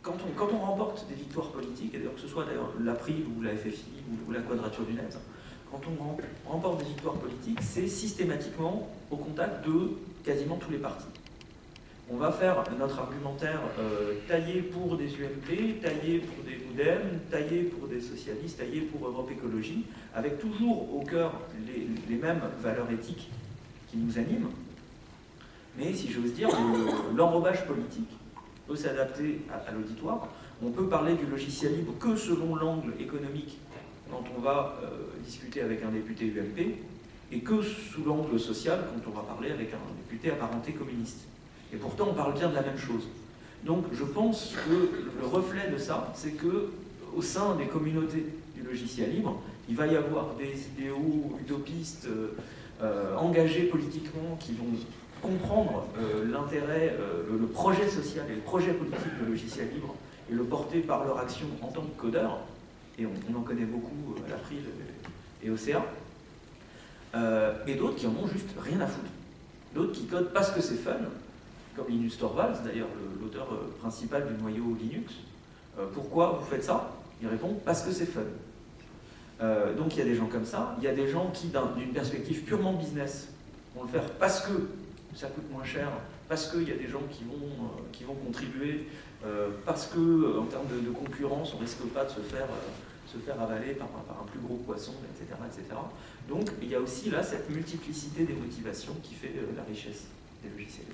quand, 0.03 0.17
on, 0.25 0.55
on, 0.55 0.59
remporte 0.59 1.07
des 1.09 1.15
victoires 1.15 1.49
politiques, 1.49 1.93
que 1.93 2.21
ce 2.21 2.27
soit 2.27 2.45
d'ailleurs 2.45 2.73
l'April 2.81 3.25
ou 3.37 3.43
la 3.43 3.51
FFI 3.57 4.03
ou, 4.27 4.33
la 4.33 4.41
Quadrature 4.41 4.85
du 4.85 4.95
Net, 4.95 5.17
quand 5.71 5.81
on 5.87 6.51
remporte 6.51 6.79
des 6.79 6.87
victoires 6.87 7.15
politiques, 7.15 7.61
c'est 7.63 7.87
systématiquement 7.87 8.89
au 9.11 9.17
contact 9.17 9.65
de 9.67 9.93
quasiment 10.25 10.57
tous 10.57 10.71
les 10.71 10.79
partis. 10.79 11.07
On 12.13 12.17
va 12.17 12.33
faire 12.33 12.65
notre 12.77 12.99
argumentaire 12.99 13.61
euh, 13.79 14.15
taillé 14.27 14.63
pour 14.63 14.97
des 14.97 15.07
UMP, 15.07 15.81
taillé 15.81 16.19
pour 16.19 16.45
des 16.45 16.59
MoDem, 16.67 17.21
taillé 17.31 17.63
pour 17.63 17.87
des 17.87 18.01
socialistes, 18.01 18.59
taillé 18.59 18.81
pour 18.81 19.07
Europe 19.07 19.31
Écologie, 19.31 19.85
avec 20.13 20.41
toujours 20.41 20.93
au 20.93 21.05
cœur 21.05 21.33
les 22.09 22.17
mêmes 22.17 22.43
valeurs 22.61 22.91
éthiques 22.91 23.31
qui 23.89 23.99
nous 23.99 24.19
animent, 24.19 24.51
mais 25.79 25.95
si 25.95 26.11
j'ose 26.11 26.33
dire, 26.33 26.49
l'enrobage 27.15 27.65
politique 27.67 28.11
peut 28.67 28.77
s'adapter 28.77 29.41
à, 29.51 29.71
l'auditoire. 29.73 30.29
On 30.63 30.71
peut 30.71 30.89
parler 30.89 31.15
du 31.15 31.27
logiciel 31.27 31.77
libre 31.77 31.95
que 31.99 32.17
selon 32.17 32.57
l'angle 32.57 32.93
économique 33.01 33.59
quand 34.11 34.25
on 34.37 34.41
va 34.41 34.77
euh, 34.83 34.89
discuter 35.25 35.61
avec 35.63 35.85
un 35.85 35.91
député 35.91 36.27
UMP, 36.27 36.75
et 37.33 37.41
que 37.41 37.63
sous 37.63 38.03
l'angle 38.05 38.41
social 38.41 38.81
quand 38.93 39.11
on 39.13 39.15
va 39.15 39.23
parler 39.23 39.53
avec 39.53 39.73
un 39.73 39.95
député 39.97 40.33
apparenté 40.33 40.73
communiste. 40.73 41.29
Et 41.73 41.77
pourtant, 41.77 42.09
on 42.11 42.15
parle 42.15 42.35
bien 42.35 42.49
de 42.49 42.55
la 42.55 42.63
même 42.63 42.79
chose. 42.79 43.07
Donc, 43.65 43.85
je 43.93 44.05
pense 44.05 44.55
que 44.67 45.21
le 45.21 45.27
reflet 45.27 45.71
de 45.71 45.79
ça, 45.79 46.13
c'est 46.15 46.33
que 46.33 46.71
au 47.17 47.23
sein 47.23 47.57
des 47.57 47.67
communautés 47.67 48.27
du 48.55 48.63
logiciel 48.63 49.13
libre, 49.13 49.41
il 49.69 49.77
va 49.77 49.87
y 49.87 49.97
avoir 49.97 50.35
des 50.35 50.67
idéaux 50.77 51.37
utopistes 51.41 52.07
euh, 52.07 52.35
euh, 52.83 53.17
engagés 53.17 53.65
politiquement 53.65 54.37
qui 54.39 54.53
vont 54.53 54.67
comprendre 55.23 55.87
euh, 55.99 56.31
l'intérêt, 56.31 56.97
le, 57.31 57.47
projet 57.47 57.89
social 57.89 58.25
et 58.31 58.35
le 58.35 58.41
projet 58.41 58.73
politique 58.73 59.21
de 59.23 59.31
logiciel 59.31 59.69
libre 59.73 59.95
et 60.31 60.35
le 60.35 60.45
porter 60.45 60.81
par 60.81 61.05
leur 61.05 61.19
action 61.19 61.47
en 61.63 61.69
tant 61.69 61.83
que 61.83 62.01
codeur, 62.01 62.39
et 62.99 63.07
on, 63.07 63.39
en 63.39 63.43
connaît 63.43 63.65
beaucoup 63.65 64.15
à 64.27 64.31
l'April 64.31 64.61
et 65.43 65.51
au 65.51 65.57
CA, 65.57 65.85
et 67.67 67.75
d'autres 67.75 67.97
qui 67.97 68.07
en 68.07 68.11
ont 68.11 68.27
juste 68.27 68.49
rien 68.59 68.81
à 68.81 68.87
foutre. 68.87 69.11
D'autres 69.75 69.93
qui 69.93 70.07
codent 70.07 70.33
parce 70.33 70.51
que 70.53 70.61
c'est 70.61 70.77
fun, 70.77 70.97
comme 71.77 71.89
Linus 71.89 72.19
Torvalds, 72.19 72.63
d'ailleurs 72.65 72.89
l'auteur 73.21 73.49
principal 73.81 74.27
du 74.27 74.43
noyau 74.43 74.77
Linux. 74.81 75.15
pourquoi 75.95 76.39
vous 76.41 76.47
faites 76.47 76.65
ça? 76.65 76.93
Il 77.23 77.29
répond 77.29 77.55
parce 77.65 77.83
que 77.83 77.93
c'est 77.93 78.07
fun. 78.07 78.23
donc 79.77 79.95
il 79.95 79.99
y 79.99 80.03
a 80.03 80.05
des 80.05 80.15
gens 80.15 80.27
comme 80.27 80.45
ça, 80.45 80.75
il 80.79 80.85
y 80.85 80.89
a 80.89 80.95
des 80.95 81.09
gens 81.09 81.31
qui, 81.33 81.53
d'une 81.77 81.93
perspective 81.93 82.43
purement 82.43 82.73
business, 82.73 83.29
vont 83.75 83.85
le 83.85 83.89
faire 83.89 84.09
parce 84.19 84.41
que 84.41 84.53
ça 85.15 85.29
coûte 85.29 85.51
moins 85.51 85.65
cher, 85.65 85.89
parce 86.29 86.49
qu'il 86.51 86.69
y 86.69 86.73
a 86.73 86.77
des 86.77 86.89
gens 86.89 87.03
qui 87.11 87.25
vont, 87.25 87.35
euh, 87.35 87.81
qui 87.93 88.05
vont 88.05 88.15
contribuer, 88.15 88.87
euh, 89.25 89.49
parce 89.67 89.87
que 89.87 89.99
euh, 89.99 90.41
en 90.41 90.47
termes 90.47 90.69
de, 90.69 90.91
concurrence, 90.91 91.53
on 91.55 91.57
ne 91.57 91.63
risque 91.63 91.85
pas 91.93 92.05
de 92.05 92.11
se 92.11 92.21
faire, 92.21 92.47
se 93.07 93.19
faire 93.19 93.41
avaler 93.41 93.75
par, 93.75 93.89
par, 93.89 94.23
un 94.23 94.27
plus 94.27 94.41
gros 94.41 94.57
poisson, 94.57 94.93
etc., 95.13 95.37
etc. 95.47 95.77
Donc 96.29 96.51
il 96.63 96.69
y 96.69 96.75
a 96.75 96.81
aussi 96.81 97.11
là 97.11 97.23
cette 97.23 97.51
multiplicité 97.51 98.25
des 98.25 98.35
motivations 98.35 98.95
qui 99.03 99.15
fait 99.15 99.33
la 99.57 99.65
richesse 99.65 100.07
des 100.43 100.51
logiciels. 100.51 100.87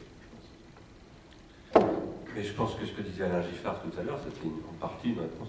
Mais 2.36 2.44
je 2.44 2.52
pense 2.52 2.74
que 2.74 2.84
ce 2.84 2.92
que 2.92 3.00
disait 3.00 3.24
Alain 3.24 3.40
Giffard 3.40 3.80
tout 3.80 3.98
à 3.98 4.02
l'heure, 4.02 4.20
c'était 4.22 4.46
en 4.46 4.74
partie 4.78 5.08
une 5.08 5.20
réponse 5.20 5.48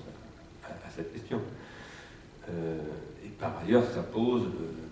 à, 0.63 0.89
cette 0.95 1.13
question. 1.13 1.41
et 2.47 3.30
par 3.39 3.60
ailleurs, 3.62 3.84
ça 3.93 4.02
pose 4.02 4.47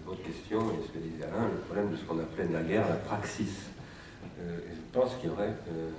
votre 0.05 0.21
question 0.21 0.59
et 0.71 0.85
ce 0.85 0.91
que 0.91 0.99
disait 0.99 1.23
Alain, 1.23 1.47
le 1.47 1.59
problème 1.61 1.91
de 1.91 1.97
ce 1.97 2.03
qu'on 2.03 2.19
appelait 2.19 2.47
la 2.51 2.61
guerre 2.61 2.87
la 2.87 2.95
praxis. 2.95 3.71
Euh, 4.39 4.59
et 4.59 4.75
je 4.75 4.99
pense 4.99 5.15
qu'il 5.15 5.29
y 5.29 5.31
aurait, 5.31 5.55
euh, 5.69 5.89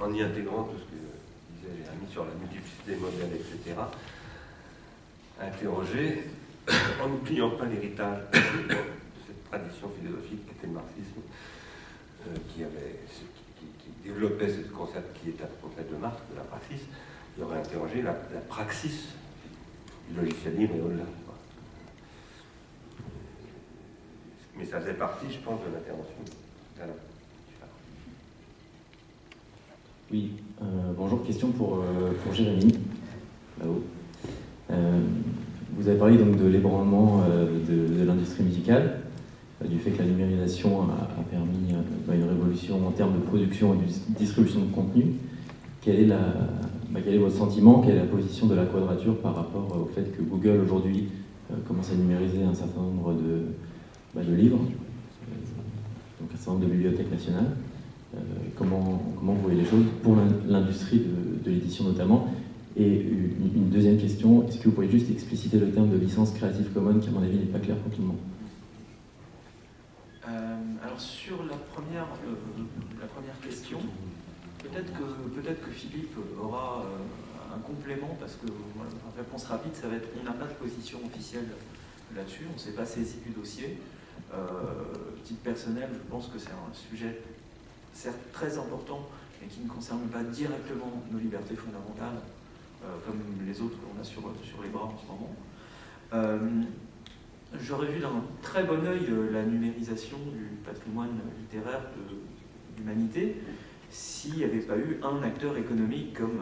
en 0.00 0.12
y 0.12 0.22
intégrant 0.22 0.64
tout 0.64 0.78
ce 0.78 0.84
que 0.84 0.96
disait 0.96 1.84
Jérémy 1.84 2.10
sur 2.10 2.24
la 2.24 2.34
multiplicité 2.34 2.92
des 2.92 2.96
modèles, 2.96 3.34
etc., 3.34 3.76
interroger, 5.40 6.24
en 7.02 7.08
n'oubliant 7.08 7.50
pas 7.50 7.66
l'héritage 7.66 8.18
de 8.32 8.76
cette 9.26 9.44
tradition 9.50 9.90
philosophique 9.98 10.46
qui 10.46 10.52
était 10.52 10.66
le 10.66 10.72
marxisme, 10.72 11.20
euh, 12.28 12.36
qui, 12.48 12.64
avait, 12.64 13.00
développait 14.04 14.48
ce 14.48 14.68
concept 14.68 15.18
qui 15.18 15.30
était 15.30 15.44
un 15.44 15.68
concept 15.68 15.92
de 15.92 15.96
Marx, 15.96 16.18
de 16.30 16.36
la 16.36 16.44
praxis, 16.44 16.80
il 17.36 17.44
aurait 17.44 17.58
interrogé 17.58 18.02
la, 18.02 18.10
la 18.34 18.40
praxis 18.48 19.08
du 20.08 20.20
logiciel 20.20 20.56
libre 20.56 20.74
et 20.76 20.80
au-delà. 20.80 21.04
mais 24.60 24.66
ça 24.66 24.78
faisait 24.78 24.94
partie, 24.94 25.26
je 25.30 25.38
pense, 25.38 25.58
de 25.60 25.74
l'intervention. 25.74 26.16
Oui, 30.12 30.32
euh, 30.60 30.64
bonjour, 30.96 31.24
question 31.24 31.50
pour, 31.52 31.76
euh, 31.76 32.12
pour 32.22 32.34
Jérémy, 32.34 32.74
là-haut. 33.60 33.84
Euh, 34.70 35.00
vous 35.76 35.88
avez 35.88 35.96
parlé 35.98 36.18
donc 36.18 36.36
de 36.36 36.46
l'ébranlement 36.46 37.22
de, 37.28 38.04
l'industrie 38.04 38.42
musicale. 38.42 39.00
Du 39.68 39.78
fait 39.78 39.90
que 39.90 40.02
la 40.02 40.08
numérisation 40.08 40.82
a, 40.82 41.22
permis 41.30 41.74
bah, 42.06 42.14
une 42.14 42.28
révolution 42.28 42.86
en 42.86 42.90
termes 42.92 43.14
de 43.14 43.18
production 43.18 43.74
et 43.74 43.78
de 43.78 44.18
distribution 44.18 44.60
de 44.60 44.72
contenu. 44.72 45.04
Quel 45.82 46.00
est, 46.00 46.06
bah, 46.06 47.00
votre 47.18 47.36
sentiment? 47.36 47.80
Quelle 47.80 47.96
est 47.96 48.00
la 48.00 48.04
position 48.04 48.46
de 48.46 48.54
la 48.54 48.64
quadrature 48.64 49.16
par 49.18 49.34
rapport 49.34 49.76
au 49.76 49.90
fait 49.94 50.16
que 50.16 50.22
Google 50.22 50.60
aujourd'hui 50.64 51.08
commence 51.66 51.90
à 51.90 51.94
numériser 51.94 52.42
un 52.42 52.54
certain 52.54 52.80
nombre 52.80 53.12
de, 53.12 53.42
bah, 54.14 54.22
livres, 54.22 54.58
donc 54.58 56.30
un 56.32 56.36
certain 56.36 56.52
nombre 56.52 56.64
de 56.64 56.70
bibliothèques 56.70 57.10
nationales? 57.10 57.56
Comment, 58.56 59.02
vous 59.22 59.36
voyez 59.42 59.60
les 59.60 59.66
choses 59.66 59.84
pour 60.02 60.16
l'industrie 60.48 61.00
de, 61.44 61.50
l'édition 61.50 61.84
notamment? 61.84 62.28
Et 62.76 63.06
une, 63.56 63.68
deuxième 63.68 63.98
question, 63.98 64.46
est-ce 64.46 64.58
que 64.58 64.64
vous 64.64 64.72
pourriez 64.72 64.90
juste 64.90 65.10
expliciter 65.10 65.58
le 65.58 65.70
terme 65.70 65.90
de 65.90 65.96
licence 65.96 66.30
Creative 66.32 66.68
Commons 66.72 66.98
qui, 66.98 67.08
à 67.08 67.12
mon 67.12 67.22
avis, 67.22 67.36
n'est 67.36 67.44
pas 67.44 67.58
clair 67.58 67.76
pour 67.76 67.92
tout 67.92 68.00
le 68.00 68.08
monde? 68.08 68.16
euh, 68.16 68.39
Alors, 70.82 71.00
sur 71.00 71.44
la 71.44 71.56
première, 71.56 72.06
euh, 72.26 72.34
la 73.00 73.06
première 73.06 73.38
question, 73.40 73.78
peut-être 74.58 74.92
que, 74.92 75.28
peut 75.28 75.42
que 75.42 75.70
Philippe 75.70 76.16
aura 76.40 76.84
euh, 76.84 77.54
un 77.56 77.58
complément, 77.58 78.16
parce 78.18 78.34
que 78.34 78.46
voilà, 78.74 78.90
réponse 79.16 79.44
rapide, 79.44 79.74
ça 79.74 79.88
va 79.88 79.96
être 79.96 80.08
on 80.20 80.24
n'a 80.24 80.32
pas 80.32 80.46
de 80.46 80.54
position 80.54 80.98
officielle 81.04 81.48
là-dessus, 82.14 82.46
on 82.50 82.54
ne 82.54 82.58
s'est 82.58 82.72
pas 82.72 82.86
saisi 82.86 83.18
du 83.24 83.30
dossier. 83.30 83.78
titre 85.24 85.40
personnel, 85.42 85.90
je 85.92 86.10
pense 86.10 86.28
que 86.28 86.38
c'est 86.38 86.50
un 86.50 86.74
sujet 86.74 87.20
certes 87.92 88.32
très 88.32 88.58
important, 88.58 89.08
mais 89.40 89.48
qui 89.48 89.60
ne 89.60 89.68
concerne 89.68 90.08
pas 90.08 90.22
directement 90.22 91.02
nos 91.10 91.18
libertés 91.18 91.56
fondamentales. 91.56 92.20
Euh, 92.82 92.96
comme 93.04 93.20
les 93.46 93.60
autres 93.60 93.76
qu'on 93.76 94.00
a 94.00 94.04
sur, 94.04 94.22
sur 94.42 94.62
les 94.62 94.70
bras 94.70 94.84
en 94.84 94.96
ce 94.96 95.06
moment. 95.06 95.34
Euh, 96.14 96.62
j'aurais 97.58 97.88
vu 97.88 98.00
d'un 98.00 98.22
très 98.42 98.64
bon 98.64 98.84
œil 98.86 99.06
euh, 99.10 99.32
la 99.32 99.42
numérisation 99.42 100.18
du 100.32 100.56
patrimoine 100.64 101.18
littéraire 101.38 101.82
de 101.96 102.16
l'humanité 102.78 103.36
s'il 103.90 104.36
n'y 104.36 104.44
avait 104.44 104.60
pas 104.60 104.76
eu 104.76 105.00
un 105.02 105.22
acteur 105.22 105.56
économique 105.56 106.14
comme 106.16 106.38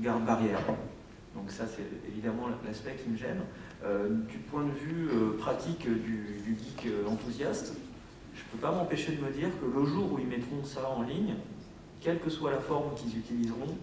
garde-barrière. 0.00 0.60
Donc 1.34 1.50
ça, 1.50 1.64
c'est 1.66 1.86
évidemment 2.06 2.48
l'aspect 2.66 2.94
qui 3.02 3.08
me 3.08 3.16
gêne. 3.16 3.40
du 4.28 4.36
point 4.36 4.64
de 4.64 4.72
vue 4.72 5.08
pratique 5.38 5.88
du, 5.88 6.42
du, 6.44 6.58
geek 6.58 6.92
enthousiaste, 7.08 7.74
je 8.34 8.40
ne 8.40 8.48
peux 8.52 8.58
pas 8.58 8.70
m'empêcher 8.70 9.12
de 9.12 9.24
me 9.24 9.30
dire 9.30 9.48
que 9.58 9.64
le 9.64 9.86
jour 9.86 10.12
où 10.12 10.18
ils 10.18 10.26
mettront 10.26 10.62
ça 10.62 10.86
en 10.90 11.04
ligne, 11.04 11.36
quelle 12.00 12.20
que 12.20 12.30
soit 12.30 12.50
la 12.50 12.60
forme 12.60 12.94
qu'ils 12.94 13.18
utiliseront, 13.18 13.76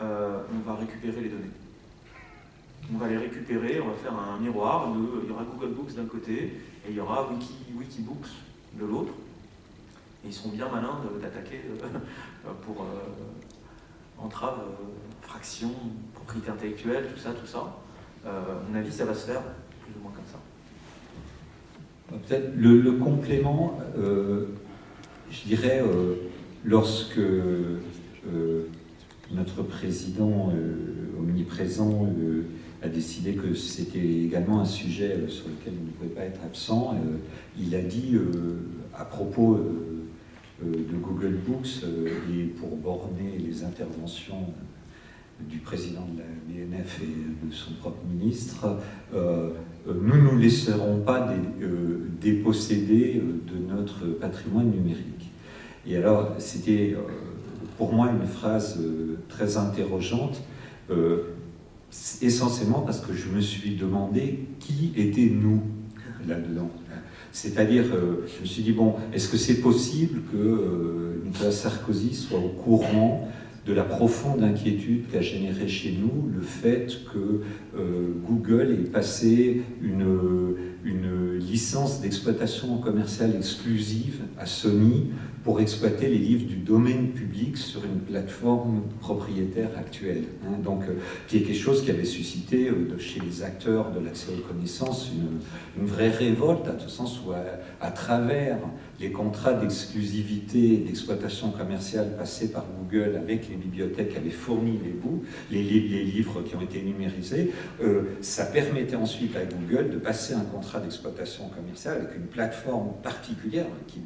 euh, 0.00 0.42
on 0.54 0.68
va 0.68 0.76
récupérer 0.76 1.20
les 1.22 1.28
données. 1.28 1.50
On 2.92 2.98
va 2.98 3.08
les 3.08 3.18
récupérer, 3.18 3.80
on 3.80 3.88
va 3.88 3.94
faire 3.94 4.14
un 4.14 4.38
miroir 4.40 4.92
de, 4.92 5.22
il 5.22 5.28
y 5.28 5.32
aura 5.32 5.44
Google 5.44 5.74
Books 5.74 5.94
d'un 5.94 6.06
côté 6.06 6.32
et 6.34 6.90
il 6.90 6.94
y 6.94 7.00
aura 7.00 7.28
Wiki, 7.30 7.54
Wikibooks 7.76 8.28
de 8.80 8.86
l'autre. 8.86 9.12
Et 10.24 10.28
ils 10.28 10.32
sont 10.32 10.48
bien 10.48 10.68
malins 10.68 10.98
d'attaquer 11.20 11.60
euh, 11.68 12.52
pour 12.62 12.82
euh, 12.82 14.24
entrave, 14.24 14.60
fraction, 15.22 15.70
propriété 16.14 16.50
intellectuelle, 16.50 17.06
tout 17.14 17.20
ça, 17.20 17.32
tout 17.32 17.46
ça. 17.46 17.76
à 18.24 18.30
mon 18.68 18.74
avis, 18.74 18.90
ça 18.90 19.04
va 19.04 19.14
se 19.14 19.26
faire 19.26 19.42
plus 19.82 19.92
ou 19.98 20.02
moins 20.02 20.12
comme 20.12 20.24
ça. 20.26 20.38
Peut-être 22.26 22.54
le, 22.56 22.92
complément, 22.92 23.78
je 25.30 25.44
dirais, 25.44 25.84
lorsque 26.64 27.20
notre 29.32 29.62
président 29.62 30.50
euh, 30.54 31.18
omniprésent 31.18 32.06
euh, 32.06 32.44
a 32.82 32.88
décidé 32.88 33.34
que 33.34 33.54
c'était 33.54 33.98
également 33.98 34.60
un 34.60 34.64
sujet 34.64 35.12
euh, 35.12 35.28
sur 35.28 35.48
lequel 35.48 35.74
il 35.74 35.86
ne 35.86 35.90
pouvait 35.92 36.14
pas 36.14 36.24
être 36.24 36.40
absent. 36.44 36.94
il 37.58 37.74
a 37.74 37.82
dit 37.82 38.16
à 38.96 39.04
propos 39.04 39.58
de 40.62 40.96
Google 40.96 41.36
Books 41.46 41.84
et 42.32 42.44
pour 42.44 42.76
borner 42.76 43.38
les 43.38 43.64
interventions 43.64 44.52
du 45.40 45.58
président 45.58 46.06
de 46.12 46.18
la 46.18 46.66
BNF 46.66 47.00
et 47.02 47.46
de 47.46 47.52
son 47.52 47.72
propre 47.74 48.04
ministre, 48.08 48.78
nous 49.12 50.16
ne 50.16 50.20
nous 50.20 50.38
laisserons 50.38 51.00
pas 51.00 51.32
déposséder 52.20 53.22
de 53.22 53.74
notre 53.74 54.06
patrimoine 54.18 54.70
numérique. 54.70 55.30
Et 55.86 55.96
alors, 55.96 56.34
c'était 56.38 56.96
pour 57.78 57.92
moi 57.94 58.10
une 58.10 58.26
phrase 58.26 58.78
euh, 58.80 59.16
très 59.28 59.56
interrogeante, 59.56 60.42
euh, 60.90 61.34
essentiellement 62.22 62.80
parce 62.80 63.00
que 63.00 63.12
je 63.14 63.28
me 63.28 63.40
suis 63.40 63.76
demandé 63.76 64.46
qui 64.60 64.92
étaient 64.96 65.30
nous 65.30 65.62
là-dedans. 66.26 66.70
C'est-à-dire, 67.32 67.84
euh, 67.94 68.26
je 68.26 68.40
me 68.42 68.46
suis 68.46 68.62
dit, 68.62 68.72
bon, 68.72 68.94
est-ce 69.12 69.28
que 69.28 69.36
c'est 69.36 69.60
possible 69.60 70.22
que 70.32 71.22
Nicolas 71.24 71.52
Sarkozy 71.52 72.14
soit 72.14 72.38
au 72.38 72.48
courant 72.48 73.28
de 73.66 73.72
la 73.74 73.84
profonde 73.84 74.42
inquiétude 74.42 75.10
qu'a 75.12 75.20
généré 75.20 75.68
chez 75.68 75.92
nous 75.92 76.30
le 76.34 76.40
fait 76.40 76.88
que 77.12 77.42
Google 78.26 78.72
ait 78.72 78.88
passé 78.88 79.62
une, 79.82 80.56
une 80.88 81.38
licence 81.38 82.00
d'exploitation 82.00 82.78
commerciale 82.78 83.34
exclusive 83.36 84.22
à 84.38 84.46
Sony 84.46 85.10
pour 85.44 85.60
exploiter 85.60 86.08
les 86.08 86.18
livres 86.18 86.46
du 86.46 86.56
domaine 86.56 87.12
public 87.12 87.56
sur 87.56 87.84
une 87.84 88.00
plateforme 88.00 88.82
propriétaire 89.00 89.70
actuelle. 89.78 90.24
Hein. 90.44 90.58
donc, 90.62 90.82
euh, 90.84 90.94
qui 91.26 91.38
est 91.38 91.42
quelque 91.42 91.58
chose 91.58 91.82
qui 91.82 91.90
avait 91.90 92.04
suscité 92.04 92.68
euh, 92.68 92.98
chez 92.98 93.20
les 93.20 93.42
acteurs 93.42 93.90
de 93.92 94.04
l'accès 94.04 94.28
aux 94.36 94.46
connaissances 94.46 95.10
une, 95.78 95.86
vraie 95.86 96.10
révolte, 96.10 96.66
à 96.66 96.72
tout 96.72 96.88
sens 96.88 97.20
où, 97.24 97.32
à, 97.32 97.90
travers 97.90 98.58
les 99.00 99.10
contrats 99.12 99.54
d'exclusivité 99.54 100.78
d'exploitation 100.78 101.50
commerciale 101.50 102.16
passés 102.18 102.50
par 102.50 102.66
Google 102.78 103.16
avec 103.16 103.48
les 103.48 103.56
bibliothèques 103.56 104.10
qui 104.10 104.16
avaient 104.16 104.30
fourni 104.30 104.78
les 104.84 104.90
bouts, 104.90 105.22
les, 105.50 105.62
livres 105.62 106.42
qui 106.42 106.56
ont 106.56 106.60
été 106.60 106.82
numérisés, 106.82 107.52
euh, 107.80 108.02
ça 108.20 108.44
permettait 108.44 108.96
ensuite 108.96 109.36
à 109.36 109.44
Google 109.44 109.90
de 109.90 109.98
passer 109.98 110.34
un 110.34 110.44
contrat 110.44 110.77
d'exploitation 110.80 111.48
commerciale 111.48 111.98
avec 111.98 112.16
une 112.16 112.26
plateforme 112.26 112.92
particulière 113.02 113.66
qui, 113.86 114.00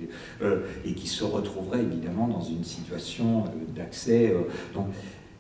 et 0.85 0.95
qui 0.95 1.07
se 1.07 1.25
retrouverait 1.25 1.81
évidemment 1.81 2.29
dans 2.29 2.43
une 2.43 2.65
situation 2.65 3.45
euh, 3.45 3.49
d'accès. 3.75 4.33
Euh, 4.33 4.81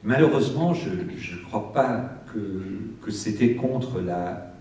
malheureusement, 0.02 0.74
je 0.74 0.90
ne 0.90 1.44
crois 1.46 1.72
pas 1.72 2.10
que, 2.32 3.10
c'était 3.10 3.54
contre 3.54 4.00
la, 4.00 4.54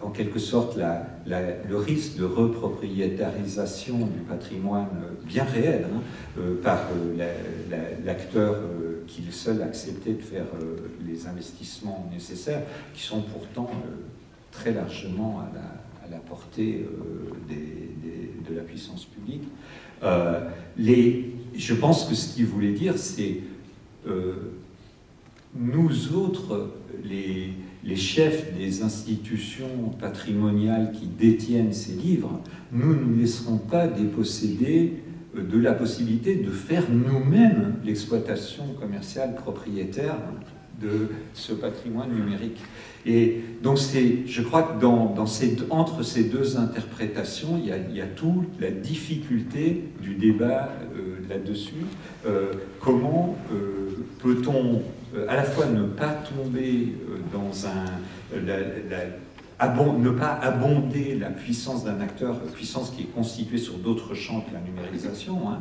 en 0.00 0.10
quelque 0.10 0.38
sorte 0.38 0.76
la, 0.76 1.06
le 1.26 1.76
risque 1.76 2.16
de 2.16 2.24
repropriétarisation 2.24 3.98
du 3.98 4.20
patrimoine 4.20 4.88
bien 5.24 5.44
réel 5.44 5.86
hein, 5.92 6.00
euh, 6.38 6.60
par 6.62 6.80
l'acteur 8.04 8.56
qui 9.06 9.22
est 9.26 9.32
seul 9.32 9.62
accepté 9.62 10.12
de 10.14 10.22
faire 10.22 10.46
les 11.06 11.26
investissements 11.26 12.08
nécessaires, 12.12 12.62
qui 12.92 13.02
sont 13.02 13.22
pourtant 13.22 13.70
très 14.52 14.72
largement 14.72 15.40
à 15.40 15.54
la, 15.54 15.77
la 16.10 16.18
portée 16.18 16.86
des, 17.48 17.88
de 18.48 18.56
la 18.56 18.62
puissance 18.62 19.04
publique. 19.04 19.44
Euh, 20.02 20.40
je 20.76 21.74
pense 21.74 22.04
que 22.04 22.14
ce 22.14 22.34
qu'il 22.34 22.46
voulait 22.46 22.72
dire, 22.72 22.96
c'est 22.96 23.40
euh, 24.06 24.52
nous 25.54 26.14
autres, 26.14 26.70
les, 27.04 27.52
les, 27.84 27.96
chefs 27.96 28.54
des 28.56 28.82
institutions 28.82 29.90
patrimoniales 29.98 30.92
qui 30.92 31.06
détiennent 31.06 31.72
ces 31.72 31.92
livres, 31.92 32.40
nous 32.70 32.94
ne 32.94 33.00
nous 33.00 33.18
laisserons 33.18 33.58
pas 33.58 33.86
déposséder 33.88 34.94
euh, 35.36 35.42
de 35.42 35.58
la 35.58 35.72
possibilité 35.72 36.36
de 36.36 36.50
faire 36.50 36.84
nous-mêmes 36.90 37.76
l'exploitation 37.84 38.64
commerciale 38.80 39.34
propriétaire 39.34 40.16
de 40.80 41.08
ce 41.34 41.52
patrimoine 41.52 42.10
numérique. 42.10 42.60
Et 43.06 43.40
donc, 43.62 43.78
je 44.26 44.42
crois 44.42 44.62
que 44.62 44.80
dans, 44.80 45.14
dans 45.14 45.24
entre 45.70 46.02
ces 46.02 46.24
deux 46.24 46.56
interprétations, 46.58 47.58
il 47.58 47.68
y 47.68 47.72
a, 47.72 47.76
il 47.76 47.96
y 47.96 48.00
a 48.00 48.06
toute 48.06 48.60
la 48.60 48.70
difficulté 48.70 49.84
du 50.02 50.14
débat 50.14 50.70
euh, 50.94 51.16
là-dessus. 51.28 51.86
Euh, 52.26 52.52
comment 52.80 53.36
euh, 53.52 54.04
peut-on 54.22 54.82
à 55.26 55.36
la 55.36 55.44
fois 55.44 55.66
ne 55.66 55.84
pas 55.84 56.22
tomber 56.36 56.94
dans 57.32 57.66
un... 57.66 57.86
ne 59.60 60.10
pas 60.10 60.32
abonder 60.32 61.16
la 61.18 61.30
puissance 61.30 61.84
d'un 61.84 62.00
acteur, 62.00 62.40
puissance 62.54 62.90
qui 62.90 63.02
est 63.02 63.12
constituée 63.14 63.58
sur 63.58 63.74
d'autres 63.74 64.14
champs 64.14 64.40
que 64.40 64.54
la 64.54 64.60
numérisation, 64.60 65.50
hein, 65.50 65.60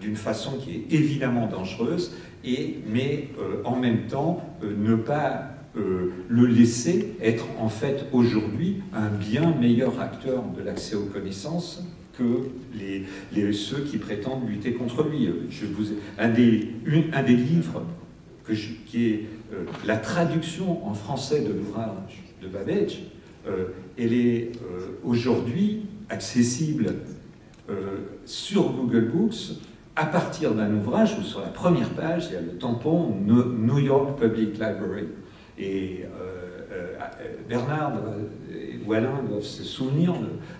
d'une 0.00 0.16
façon 0.16 0.58
qui 0.58 0.72
est 0.72 0.84
évidemment 0.90 1.46
dangereuse, 1.46 2.16
et, 2.44 2.78
mais 2.86 3.28
euh, 3.38 3.62
en 3.64 3.76
même 3.76 4.06
temps 4.06 4.42
euh, 4.62 4.74
ne 4.76 4.96
pas 4.96 5.50
euh, 5.76 6.12
le 6.28 6.46
laisser 6.46 7.14
être 7.20 7.46
en 7.58 7.68
fait 7.68 8.06
aujourd'hui 8.12 8.82
un 8.92 9.08
bien 9.08 9.54
meilleur 9.54 10.00
acteur 10.00 10.44
de 10.56 10.62
l'accès 10.62 10.94
aux 10.94 11.06
connaissances 11.06 11.82
que 12.16 12.48
les, 12.78 13.52
ceux 13.52 13.80
qui 13.80 13.98
prétendent 13.98 14.48
lutter 14.48 14.74
contre 14.74 15.08
lui. 15.08 15.28
Je 15.50 15.66
vous, 15.66 15.94
un, 16.16 16.28
des, 16.28 16.68
un 17.12 17.22
des 17.24 17.34
livres 17.34 17.82
qui 18.86 19.06
est 19.06 19.26
la 19.84 19.96
traduction 19.96 20.86
en 20.86 20.94
français 20.94 21.42
de 21.42 21.52
l'ouvrage 21.52 22.22
de 22.42 22.48
Babbage 22.48 23.02
elle 23.98 24.12
est 24.12 24.52
aujourd'hui 25.04 25.86
accessible 26.08 26.94
sur 28.24 28.72
Google 28.72 29.10
Books 29.12 29.58
à 29.96 30.06
partir 30.06 30.54
d'un 30.54 30.74
ouvrage 30.74 31.16
où 31.18 31.22
sur 31.22 31.40
la 31.40 31.48
première 31.48 31.90
page, 31.90 32.26
il 32.28 32.34
y 32.34 32.36
a 32.36 32.40
le 32.40 32.58
tampon 32.58 33.14
New 33.24 33.78
York 33.78 34.18
Public 34.18 34.54
Library. 34.54 35.08
Et 35.58 36.04
Bernard 37.48 37.92
Alain 38.92 39.22
doivent 39.28 39.42
se 39.42 39.62
souvenir, 39.62 40.14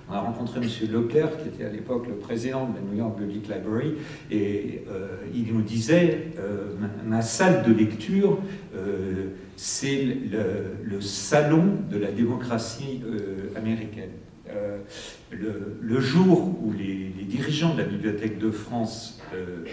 on 0.08 0.12
a 0.12 0.20
rencontré 0.20 0.60
M. 0.60 0.68
Leclerc, 0.90 1.36
qui 1.38 1.48
était 1.48 1.64
à 1.64 1.70
l'époque 1.70 2.06
le 2.08 2.14
président 2.14 2.68
de 2.68 2.76
la 2.76 2.80
New 2.82 2.98
York 2.98 3.18
Public 3.18 3.48
Library, 3.48 3.94
et 4.30 4.84
euh, 4.90 5.08
il 5.34 5.52
nous 5.52 5.62
disait, 5.62 6.28
euh, 6.38 6.74
ma, 7.04 7.22
salle 7.22 7.64
de 7.64 7.72
lecture, 7.72 8.38
euh, 8.76 9.28
c'est 9.56 10.04
le, 10.04 11.00
salon 11.00 11.64
de 11.90 11.98
la 11.98 12.10
démocratie 12.10 13.02
américaine. 13.56 14.10
Le, 15.30 16.00
jour 16.00 16.54
où 16.62 16.72
les, 16.72 17.12
les, 17.18 17.24
dirigeants 17.24 17.74
de 17.74 17.80
la 17.80 17.86
Bibliothèque 17.86 18.38
de 18.38 18.50
France 18.50 19.20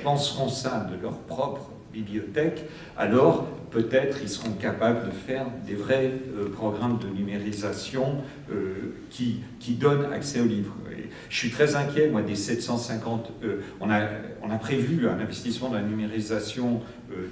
penseront 0.03 0.49
ça 0.49 0.89
de 0.91 1.01
leur 1.01 1.17
propre 1.19 1.71
bibliothèque, 1.91 2.65
alors 2.97 3.47
peut-être 3.71 4.17
ils 4.21 4.29
seront 4.29 4.51
capables 4.51 5.07
de 5.07 5.11
faire 5.11 5.45
des 5.65 5.75
vrais 5.75 6.11
euh, 6.37 6.49
programmes 6.49 6.99
de 6.99 7.07
numérisation 7.07 8.17
euh, 8.51 8.93
qui, 9.09 9.39
qui, 9.59 9.73
donnent 9.73 10.11
accès 10.11 10.41
aux 10.41 10.45
livres. 10.45 10.75
je 11.29 11.37
suis 11.37 11.49
très 11.49 11.75
inquiet, 11.75 12.09
moi, 12.09 12.21
des 12.21 12.35
750. 12.35 13.31
Euh, 13.43 13.61
on, 13.79 13.89
a, 13.89 14.01
on 14.43 14.51
a 14.51 14.57
prévu 14.57 15.07
un 15.07 15.19
investissement 15.19 15.69
dans 15.69 15.75
la 15.75 15.81
numérisation 15.83 16.81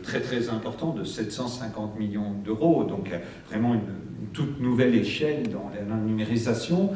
très 0.03 0.21
très 0.21 0.49
important 0.49 0.93
de 0.93 1.03
750 1.03 1.97
millions 1.99 2.33
d'euros, 2.43 2.83
donc 2.83 3.09
vraiment 3.49 3.73
une, 3.73 3.81
toute 4.33 4.59
nouvelle 4.59 4.95
échelle 4.95 5.49
dans 5.49 5.71
la, 5.73 5.95
numérisation. 5.95 6.91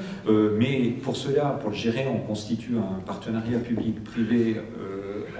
mais 0.58 0.93
pour 1.02 1.15
cela, 1.15 1.58
pour 1.62 1.72
le 1.72 1.76
gérer, 1.76 2.06
on 2.08 2.19
constitue 2.19 2.76
un 2.78 3.00
partenariat 3.02 3.60
public-privé 3.60 4.58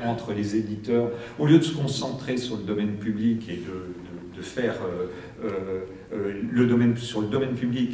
entre 0.06 0.34
les 0.34 0.56
éditeurs, 0.56 1.10
au 1.40 1.46
lieu 1.46 1.58
de 1.58 1.64
se 1.64 1.76
concentrer 1.76 2.38
sur 2.38 2.58
le 2.58 2.64
domaine 2.64 2.96
public 2.96 3.50
et 3.50 3.58
de, 3.58 4.42
faire 4.42 4.76
euh, 4.84 5.06
euh, 5.46 5.86
euh, 6.14 6.42
le 6.52 6.66
domaine, 6.66 6.98
sur 6.98 7.22
le 7.22 7.28
domaine 7.28 7.54
public 7.54 7.92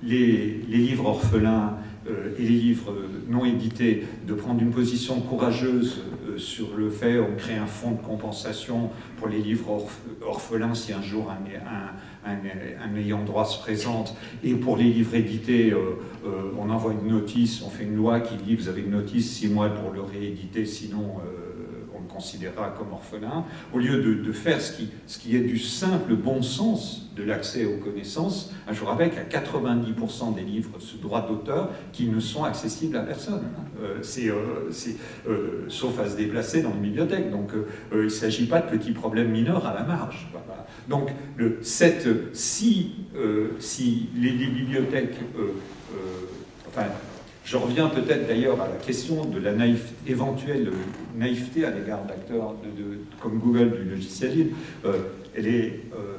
les, 0.00 0.60
livres 0.68 1.06
orphelins 1.06 1.78
et 2.38 2.42
les 2.42 2.48
livres 2.48 2.94
non 3.28 3.44
édités, 3.44 4.04
de 4.28 4.34
prendre 4.34 4.62
une 4.62 4.70
position 4.70 5.20
courageuse 5.20 6.02
sur 6.38 6.76
le 6.76 6.90
fait, 6.90 7.18
on 7.18 7.34
crée 7.36 7.56
un 7.56 7.66
fonds 7.66 7.92
de 7.92 8.00
compensation 8.00 8.90
pour 9.16 9.28
les 9.28 9.38
livres 9.38 9.86
orphelins 10.22 10.74
si 10.74 10.92
un 10.92 11.02
jour 11.02 11.30
un, 11.30 12.30
un, 12.30 12.96
ayant 12.96 13.24
droit 13.24 13.44
se 13.44 13.58
présente, 13.58 14.14
et 14.42 14.54
pour 14.54 14.76
les 14.76 14.84
livres 14.84 15.14
édités, 15.14 15.72
on 16.58 16.70
envoie 16.70 16.92
une 16.92 17.08
notice, 17.08 17.62
on 17.62 17.70
fait 17.70 17.84
une 17.84 17.96
loi 17.96 18.20
qui 18.20 18.36
dit 18.36 18.56
vous 18.56 18.68
avez 18.68 18.82
une 18.82 18.90
notice 18.90 19.30
six 19.30 19.48
mois 19.48 19.68
pour 19.70 19.92
le 19.92 20.02
rééditer, 20.02 20.64
sinon 20.64 21.16
considérera 22.16 22.70
comme 22.70 22.92
orphelin, 22.92 23.44
au 23.72 23.78
lieu 23.78 24.02
de, 24.02 24.32
faire 24.32 24.60
ce 24.60 24.72
qui, 24.72 25.36
est 25.36 25.40
du 25.40 25.58
simple 25.58 26.14
bon 26.14 26.42
sens 26.42 27.10
de 27.14 27.22
l'accès 27.22 27.64
aux 27.64 27.78
connaissances, 27.78 28.52
je 28.70 28.78
vous 28.78 28.86
rappelle 28.86 29.10
qu'à 29.10 29.40
90% 29.40 30.34
des 30.34 30.42
livres 30.42 30.70
ce 30.78 30.96
droit 30.96 31.26
d'auteur 31.26 31.70
qui 31.92 32.08
ne 32.08 32.20
sont 32.20 32.44
accessibles 32.44 32.96
à 32.96 33.02
personne. 33.02 33.42
Euh, 33.82 33.98
c'est, 34.02 34.28
euh, 34.28 34.70
euh, 35.28 35.64
sauf 35.68 35.98
à 36.00 36.08
se 36.08 36.16
déplacer 36.16 36.62
dans 36.62 36.72
une 36.72 36.80
bibliothèque. 36.80 37.30
Donc 37.30 37.50
il 37.92 37.98
ne 37.98 38.08
s'agit 38.08 38.46
pas 38.46 38.60
de 38.60 38.70
petits 38.70 38.92
problèmes 38.92 39.30
mineurs 39.30 39.66
à 39.66 39.74
la 39.74 39.82
marge. 39.82 40.30
Donc 40.88 41.10
si, 41.62 42.94
les, 44.14 44.30
bibliothèques... 44.30 45.16
je 47.46 47.56
reviens 47.56 47.88
peut-être 47.88 48.26
d'ailleurs 48.26 48.60
à 48.60 48.66
la 48.66 48.74
question 48.74 49.24
de 49.24 49.38
la 49.38 49.52
éventuelle 50.06 50.72
naïveté 51.16 51.64
à 51.64 51.70
l'égard 51.70 52.04
d'acteurs 52.04 52.56
comme 53.22 53.38
Google 53.38 53.70
du 53.70 53.90
logiciel 53.90 54.36
libre. 54.36 54.56
Euh, 54.84 54.98
euh, 55.38 56.18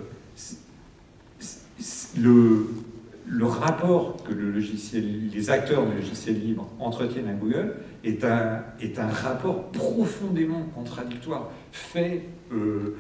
le, 2.17 3.45
rapport 3.45 4.23
que 4.23 4.31
les 4.31 5.49
acteurs 5.49 5.85
du 5.85 5.97
logiciel 5.97 6.39
libre 6.39 6.69
entretiennent 6.79 7.27
à 7.27 7.33
Google 7.33 7.75
est 8.05 8.23
un, 8.23 8.63
est 8.79 8.97
un 8.97 9.07
rapport 9.07 9.69
profondément 9.71 10.61
contradictoire, 10.73 11.51
fait 11.73 12.21
euh, 12.53 12.95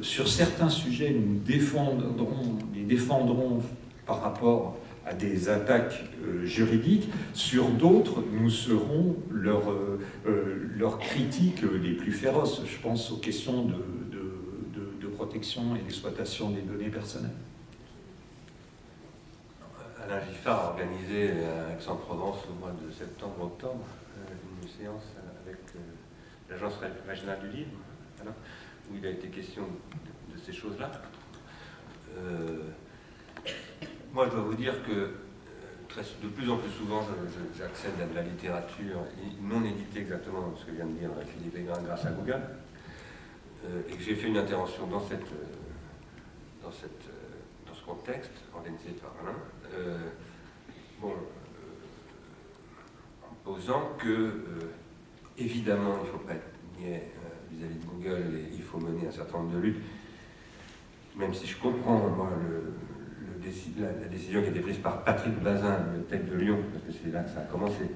sur 0.00 0.28
certains 0.28 0.70
sujets, 0.70 1.10
nous 1.10 1.40
défendrons, 1.40 2.56
les 2.74 2.84
défendrons 2.84 3.60
par 4.06 4.22
rapport 4.22 4.78
à 5.06 5.14
des 5.14 5.48
attaques 5.48 6.04
euh, 6.24 6.44
juridiques. 6.44 7.08
Sur 7.32 7.68
d'autres, 7.70 8.22
nous 8.32 8.50
serons 8.50 9.16
leurs 9.30 9.70
euh, 9.70 10.00
euh, 10.26 10.98
critiques 11.00 11.62
les 11.62 11.94
plus 11.94 12.12
féroces. 12.12 12.62
Je 12.66 12.78
pense 12.78 13.10
aux 13.12 13.18
questions 13.18 13.64
de, 13.64 13.74
de, 13.74 15.06
protection 15.16 15.74
et 15.74 15.78
d'exploitation 15.78 16.50
des 16.50 16.60
données 16.60 16.90
personnelles. 16.90 17.30
Alain 20.04 20.20
Giffard 20.26 20.60
a 20.60 20.70
organisé 20.72 21.30
à 21.30 21.72
Aix-en-Provence 21.72 22.36
au 22.50 22.60
mois 22.60 22.72
de 22.72 22.92
septembre-octobre 22.92 23.86
une 24.62 24.68
séance 24.68 25.04
avec 25.46 25.56
l'Agence 26.50 26.74
régionale 27.08 27.38
du 27.40 27.56
livre, 27.56 27.70
où 28.90 28.96
il 28.98 29.06
a 29.06 29.10
été 29.10 29.28
question 29.28 29.62
de, 29.62 30.38
ces 30.38 30.52
choses-là. 30.52 30.90
Moi, 34.12 34.26
je 34.26 34.30
dois 34.30 34.42
vous 34.42 34.54
dire 34.54 34.74
que 34.84 34.92
euh, 34.92 36.02
de 36.22 36.28
plus 36.28 36.50
en 36.50 36.56
plus 36.56 36.70
souvent, 36.70 37.06
j'accède 37.56 38.00
à 38.00 38.06
de 38.06 38.14
la 38.14 38.22
littérature 38.22 39.00
non 39.40 39.64
éditée 39.64 40.00
exactement 40.00 40.54
ce 40.56 40.66
que 40.66 40.72
vient 40.72 40.86
de 40.86 40.92
dire 40.92 41.10
Philippe 41.26 41.56
Aigrin 41.56 41.80
grâce 41.82 42.04
à 42.04 42.10
Google, 42.10 42.40
euh, 43.64 43.82
et 43.88 43.92
que 43.92 44.02
j'ai 44.02 44.14
fait 44.14 44.28
une 44.28 44.36
intervention 44.36 44.86
dans, 44.86 44.98
euh, 44.98 45.18
ce 47.74 47.84
contexte, 47.84 48.32
organisé 48.54 48.90
par 49.00 49.14
Alain, 49.22 49.38
bon, 51.00 51.12
en 53.22 53.34
posant 53.44 53.92
que, 53.98 54.32
évidemment, 55.38 55.94
il 56.02 56.06
ne 56.06 56.12
faut 56.12 56.18
pas 56.18 56.34
être 56.34 56.50
niais 56.78 57.12
vis-à-vis 57.52 57.78
de 57.78 57.84
Google 57.84 58.34
et 58.34 58.54
il 58.54 58.62
faut 58.62 58.78
mener 58.78 59.06
un 59.06 59.12
certain 59.12 59.38
nombre 59.38 59.54
de 59.54 59.58
luttes, 59.60 59.82
même 61.16 61.32
si 61.32 61.46
je 61.46 61.56
comprends, 61.58 62.08
moi, 62.08 62.30
le, 62.42 62.74
la, 63.78 64.08
décision 64.08 64.40
qui 64.40 64.48
a 64.48 64.50
été 64.50 64.60
prise 64.60 64.78
par 64.78 65.04
Patrick 65.04 65.40
Bazin, 65.42 65.78
le 65.94 66.02
tech 66.02 66.22
de 66.30 66.36
Lyon, 66.36 66.58
parce 66.72 66.84
que 66.84 67.02
c'est 67.02 67.12
là 67.12 67.20
que 67.22 67.30
ça 67.30 67.40
a 67.40 67.44
commencé. 67.44 67.90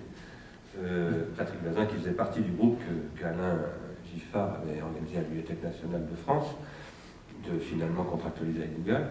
Euh, 0.79 1.25
Patrick 1.37 1.63
Bazin 1.63 1.87
qui 1.87 1.97
faisait 1.97 2.13
partie 2.13 2.41
du 2.41 2.53
groupe 2.53 2.81
qu'Alain 3.19 3.59
Giffard 4.13 4.59
avait 4.63 4.81
organisé 4.81 5.17
à 5.17 5.21
la 5.21 5.27
Bibliothèque 5.27 5.63
nationale 5.63 6.07
de 6.09 6.17
France, 6.17 6.47
de 7.51 7.59
finalement 7.59 8.05
contractualiser 8.05 8.61
avec 8.61 8.83
Google. 8.83 9.07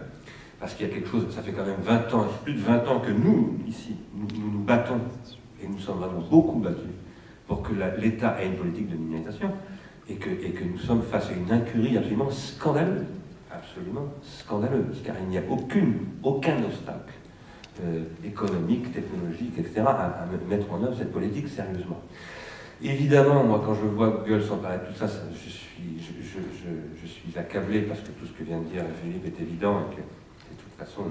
Parce 0.58 0.74
qu'il 0.74 0.86
y 0.86 0.90
a 0.90 0.94
quelque 0.94 1.08
chose, 1.08 1.26
ça 1.30 1.42
fait 1.42 1.52
quand 1.52 1.64
même 1.64 1.80
20 1.80 2.14
ans, 2.14 2.26
plus 2.44 2.54
de 2.54 2.60
20 2.60 2.86
ans 2.88 3.00
que 3.00 3.10
nous, 3.10 3.58
ici, 3.66 3.96
nous 4.14 4.50
nous, 4.50 4.60
battons, 4.60 5.00
et 5.62 5.66
nous 5.66 5.78
sommes 5.78 5.98
vraiment 5.98 6.20
beaucoup 6.20 6.58
battus, 6.58 6.90
pour 7.46 7.62
que 7.62 7.72
l'État 7.98 8.42
ait 8.42 8.46
une 8.46 8.56
politique 8.56 8.90
de 8.90 8.96
numérisation, 8.96 9.50
et 10.08 10.16
que, 10.16 10.28
et 10.28 10.50
que 10.50 10.64
nous 10.64 10.78
sommes 10.78 11.02
face 11.02 11.30
à 11.30 11.32
une 11.32 11.50
incurie 11.50 11.96
absolument 11.96 12.30
scandaleuse 12.30 13.06
absolument 13.52 14.06
scandaleuse, 14.22 15.02
car 15.04 15.16
il 15.20 15.28
n'y 15.28 15.36
a 15.38 15.42
aucune, 15.48 16.06
aucun 16.22 16.62
obstacle 16.62 17.14
euh, 17.82 18.04
économique, 18.24 18.92
technologique, 18.92 19.58
etc., 19.58 19.82
à, 19.86 20.26
mettre 20.48 20.72
en 20.72 20.82
œuvre 20.82 20.96
cette 20.96 21.12
politique 21.12 21.48
sérieusement. 21.48 22.00
Évidemment, 22.82 23.44
moi, 23.44 23.62
quand 23.64 23.74
je 23.74 23.86
vois 23.86 24.08
Google 24.08 24.42
s'emparer 24.42 24.78
de 24.78 24.86
tout 24.92 24.98
ça, 24.98 25.06
je, 25.06 25.38
suis, 27.06 27.36
accablé 27.36 27.82
parce 27.82 28.00
que 28.00 28.08
tout 28.08 28.26
ce 28.26 28.32
que 28.32 28.42
vient 28.42 28.58
de 28.58 28.64
dire 28.64 28.82
Philippe 29.02 29.26
est 29.26 29.40
évident 29.42 29.80
et 29.80 29.96
que 29.96 30.02
c'est 30.38 30.56
de 30.56 30.62
toute 30.62 30.72
façon 30.78 31.02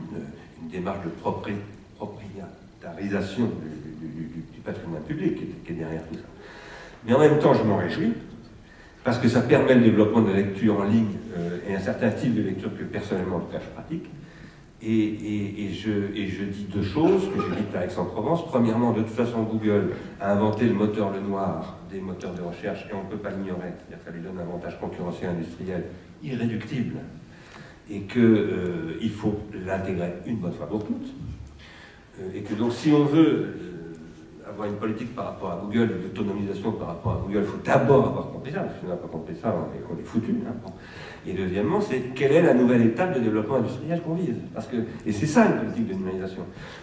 une, 0.00 0.24
démarche 0.68 1.04
de 1.04 1.10
propriétarisation 1.10 3.46
du, 3.46 4.60
patrimoine 4.64 5.02
public 5.02 5.64
qui 5.64 5.72
est 5.72 5.74
derrière 5.74 6.06
tout 6.08 6.14
ça. 6.14 6.20
Mais 7.04 7.14
en 7.14 7.18
même 7.18 7.40
temps, 7.40 7.52
je 7.52 7.64
m'en 7.64 7.78
réjouis 7.78 8.12
parce 9.04 9.18
que 9.18 9.28
ça 9.28 9.40
permet 9.40 9.74
le 9.74 9.82
développement 9.82 10.22
de 10.22 10.30
la 10.30 10.36
lecture 10.36 10.80
en 10.80 10.84
ligne 10.84 11.16
euh, 11.36 11.58
et 11.68 11.74
un 11.74 11.80
certain 11.80 12.10
type 12.10 12.34
de 12.34 12.42
lecture 12.42 12.70
que 12.76 12.84
personnellement, 12.84 13.36
en 13.36 13.40
tout 13.40 13.52
cas, 13.52 13.60
je 13.60 13.70
pratique. 13.70 14.08
Et, 14.84 15.70
je, 15.72 15.90
je, 16.12 16.44
dis 16.44 16.64
deux 16.64 16.82
choses 16.82 17.28
que 17.32 17.40
j'ai 17.40 17.60
dites 17.62 17.74
à 17.76 17.84
Aix-en-Provence. 17.84 18.46
Premièrement, 18.46 18.92
de 18.92 19.02
toute 19.02 19.14
façon, 19.14 19.42
Google 19.44 19.90
a 20.20 20.32
inventé 20.32 20.66
le 20.66 20.74
moteur 20.74 21.12
le 21.12 21.20
noir 21.20 21.78
des 21.90 22.00
moteurs 22.00 22.34
de 22.34 22.42
recherche 22.42 22.86
et 22.90 22.94
on 22.94 23.04
ne 23.04 23.08
peut 23.08 23.16
pas 23.16 23.30
l'ignorer. 23.30 23.70
C'est-à-dire 23.78 23.98
que 23.98 24.04
ça 24.04 24.10
lui 24.10 24.20
donne 24.20 24.38
un 24.38 24.42
avantage 24.42 24.80
concurrentiel 24.80 25.30
industriel 25.30 25.84
irréductible 26.24 26.96
et 27.88 28.00
qu'il 28.02 28.22
euh, 28.22 29.08
faut 29.14 29.38
l'intégrer 29.64 30.14
une 30.26 30.38
bonne 30.38 30.52
fois 30.52 30.66
pour 30.66 30.84
toutes. 30.84 31.14
Euh, 32.20 32.30
et 32.34 32.40
que 32.40 32.54
donc, 32.54 32.72
si 32.72 32.90
on 32.90 33.04
veut 33.04 33.54
avoir 34.52 34.68
une 34.68 34.76
politique 34.76 35.14
par 35.14 35.26
rapport 35.26 35.52
à 35.52 35.60
Google, 35.62 36.00
d'autonomisation 36.02 36.72
par 36.72 36.88
rapport 36.88 37.12
à 37.12 37.26
Google, 37.26 37.40
il 37.40 37.50
faut 37.50 37.60
d'abord 37.64 38.08
avoir 38.08 38.30
compris 38.30 38.52
ça, 38.52 38.60
parce 38.60 38.74
que 38.74 38.80
si 38.80 38.86
on 38.86 38.88
n'a 38.88 38.96
pas 38.96 39.08
compris 39.08 39.34
ça, 39.40 39.54
on 39.54 39.96
est, 39.96 40.00
est 40.00 40.04
foutu. 40.04 40.34
Hein. 40.46 40.70
Et 41.26 41.34
deuxièmement, 41.34 41.80
c'est 41.80 42.14
quelle 42.14 42.32
est 42.32 42.42
la 42.42 42.54
nouvelle 42.54 42.82
étape 42.82 43.14
de 43.14 43.20
développement 43.20 43.56
industriel 43.56 44.00
qu'on 44.02 44.14
vise 44.14 44.36
Parce 44.52 44.66
que, 44.66 44.76
Et 45.06 45.12
c'est 45.12 45.26
ça 45.26 45.46
une 45.46 45.58
politique 45.58 45.88
de 45.88 45.94
numérisation. 45.94 46.42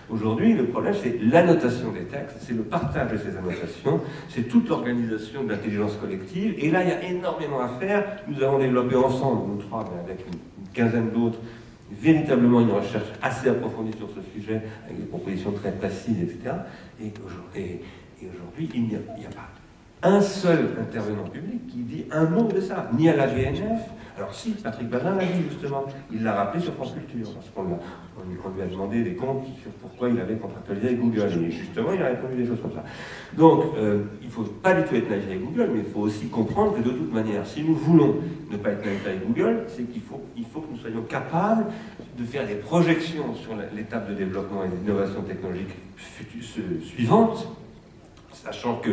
Aujourd'hui, 0.09 0.53
le 0.53 0.65
problème, 0.67 0.93
c'est 0.93 1.19
l'annotation 1.21 1.91
des 1.91 2.05
textes, 2.05 2.37
c'est 2.39 2.53
le 2.53 2.63
partage 2.63 3.11
de 3.11 3.17
ces 3.17 3.35
annotations, 3.37 3.99
c'est 4.29 4.47
toute 4.47 4.69
l'organisation 4.69 5.43
de 5.43 5.49
l'intelligence 5.49 5.95
collective. 5.97 6.55
Et 6.57 6.71
là, 6.71 6.83
il 6.83 6.89
y 6.89 6.91
a 6.91 7.03
énormément 7.03 7.59
à 7.59 7.67
faire. 7.79 8.19
Nous 8.27 8.41
avons 8.41 8.59
développé 8.59 8.95
ensemble, 8.95 9.41
nous 9.51 9.61
trois, 9.61 9.83
mais 9.93 10.09
avec 10.09 10.25
une 10.25 10.39
quinzaine 10.73 11.09
d'autres, 11.11 11.39
véritablement 11.91 12.61
une 12.61 12.71
recherche 12.71 13.07
assez 13.21 13.49
approfondie 13.49 13.97
sur 13.97 14.09
ce 14.09 14.21
sujet, 14.33 14.61
avec 14.85 14.99
des 14.99 15.07
propositions 15.07 15.51
très 15.51 15.71
précises, 15.71 16.21
etc. 16.21 16.55
Et 17.01 17.11
aujourd'hui, 18.27 18.69
il 18.73 18.83
n'y 18.83 18.95
a, 18.95 18.99
a, 18.99 19.31
pas 19.31 19.49
un 20.03 20.21
seul 20.21 20.69
intervenant 20.79 21.23
public 21.23 21.67
qui 21.67 21.79
dit 21.79 22.05
un 22.11 22.25
mot 22.25 22.43
de 22.43 22.61
ça, 22.61 22.89
ni 22.97 23.09
à 23.09 23.15
la 23.15 23.27
BNF, 23.27 23.81
alors 24.19 24.33
si, 24.33 24.51
Patrick 24.51 24.89
Bazin 24.89 25.15
l'a 25.15 25.23
dit 25.23 25.43
justement, 25.49 25.85
il 26.11 26.23
l'a 26.23 26.33
rappelé 26.33 26.61
sur 26.61 26.73
France 26.73 26.93
Culture, 26.93 27.33
parce 27.33 27.49
qu'on 27.51 27.79
on, 28.19 28.55
lui 28.55 28.61
a 28.61 28.65
demandé 28.65 29.01
des 29.01 29.13
comptes 29.13 29.45
sur 29.61 29.71
pourquoi 29.79 30.09
il 30.09 30.19
avait 30.19 30.35
contractualisé 30.35 30.87
avec 30.87 30.99
Google, 30.99 31.45
et 31.45 31.51
justement 31.51 31.93
il 31.93 32.01
a 32.01 32.07
répondu 32.07 32.35
des 32.35 32.45
choses 32.45 32.59
comme 32.61 32.73
ça. 32.73 32.83
Donc 33.37 33.63
euh, 33.77 34.03
il 34.21 34.27
ne 34.27 34.31
faut 34.31 34.43
pas 34.43 34.73
du 34.73 34.83
tout 34.83 34.95
être 34.95 35.09
naïf 35.09 35.23
avec 35.25 35.41
Google, 35.41 35.69
mais 35.73 35.79
il 35.79 35.93
faut 35.93 36.01
aussi 36.01 36.27
comprendre 36.27 36.75
que 36.75 36.81
de 36.81 36.89
toute 36.89 37.13
manière, 37.13 37.47
si 37.47 37.63
nous 37.63 37.75
voulons 37.75 38.15
ne 38.51 38.57
pas 38.57 38.71
être 38.71 38.83
naïf 38.83 39.07
avec 39.07 39.25
Google, 39.25 39.63
c'est 39.69 39.83
qu'il 39.83 40.01
faut, 40.01 40.21
il 40.35 40.43
faut 40.43 40.59
que 40.59 40.73
nous 40.73 40.79
soyons 40.79 41.03
capables 41.03 41.67
de 42.17 42.25
faire 42.25 42.45
des 42.45 42.55
projections 42.55 43.33
sur 43.35 43.53
l'étape 43.73 44.09
de 44.09 44.15
développement 44.15 44.65
et 44.65 44.67
d'innovation 44.67 45.21
technologique 45.21 45.75
suivante, 46.83 47.47
sachant 48.33 48.75
que 48.75 48.89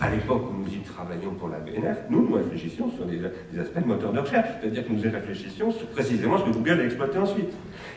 à 0.00 0.10
l'époque 0.10 0.42
où 0.50 0.62
nous 0.62 0.72
y 0.72 0.80
travaillions 0.80 1.32
pour 1.32 1.48
la 1.48 1.58
BNF, 1.58 1.98
nous, 2.10 2.28
nous 2.28 2.34
réfléchissions 2.34 2.90
sur 2.90 3.04
des, 3.06 3.20
aspects 3.60 3.80
de 3.80 3.86
moteur 3.86 4.12
de 4.12 4.20
recherche, 4.20 4.48
c'est-à-dire 4.60 4.86
que 4.86 4.92
nous 4.92 5.04
y 5.04 5.08
réfléchissions 5.08 5.70
sur 5.70 5.86
précisément 5.88 6.38
ce 6.38 6.44
que 6.44 6.50
Google 6.50 6.80
a 6.80 6.84
exploité 6.84 7.18
ensuite, 7.18 7.52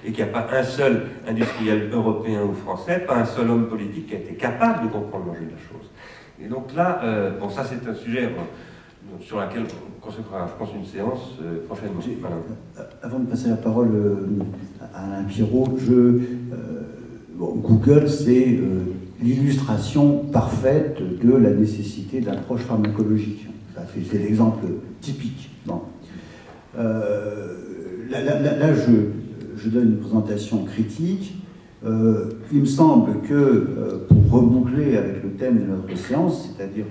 et 0.06 0.12
qu'il 0.12 0.24
n'y 0.24 0.30
a 0.30 0.34
pas 0.34 0.48
un 0.52 0.64
seul 0.64 1.04
industriel 1.28 1.90
européen 1.92 2.44
ou 2.44 2.54
français, 2.54 3.00
pas 3.00 3.18
un 3.18 3.26
seul 3.26 3.50
homme 3.50 3.68
politique 3.68 4.08
qui 4.08 4.16
a 4.16 4.20
été 4.20 4.34
capable 4.36 4.88
de 4.88 4.92
comprendre 4.92 5.28
l'enjeu 5.28 5.46
de 5.46 5.52
la 5.52 5.58
chose. 5.58 5.90
Et 6.44 6.48
donc 6.48 6.74
là, 6.76 7.02
euh, 7.04 7.32
bon, 7.40 7.50
ça 7.50 7.64
c'est 7.64 7.88
un 7.88 7.94
sujet 7.94 8.30
sur 9.20 9.40
lequel 9.40 9.64
on 9.64 10.06
consacrera, 10.06 10.48
je 10.48 10.58
pense, 10.58 10.76
une 10.76 10.86
séance 10.86 11.38
euh, 11.42 11.66
prochainement. 11.68 12.00
Euh, 12.00 12.84
avant 13.04 13.20
de 13.20 13.26
passer 13.26 13.50
la 13.50 13.58
parole 13.58 13.90
à 14.94 15.06
Alain 15.06 15.24
Pirot, 15.24 15.78
je, 15.78 16.20
Google, 17.38 18.08
c'est 18.08 18.60
l'illustration 19.22 20.26
parfaite 20.32 20.98
de 21.24 21.34
la 21.34 21.52
nécessité 21.52 22.22
d'approche 22.22 22.62
pharmacologique. 22.62 23.48
C'est 24.10 24.18
l'exemple 24.18 24.66
typique. 25.00 25.50
Euh, 26.78 27.56
là, 28.10 28.74
je, 28.74 29.70
donne 29.70 29.90
une 29.90 29.98
présentation 29.98 30.64
critique. 30.66 31.36
Euh, 31.86 32.30
il 32.52 32.62
me 32.62 32.66
semble 32.66 33.22
que, 33.22 33.34
euh, 33.34 34.08
pour 34.08 34.40
reboucler 34.40 34.98
avec 34.98 35.24
le 35.24 35.32
thème 35.32 35.60
de 35.60 35.66
notre 35.66 35.98
séance, 35.98 36.50
c'est-à-dire 36.56 36.86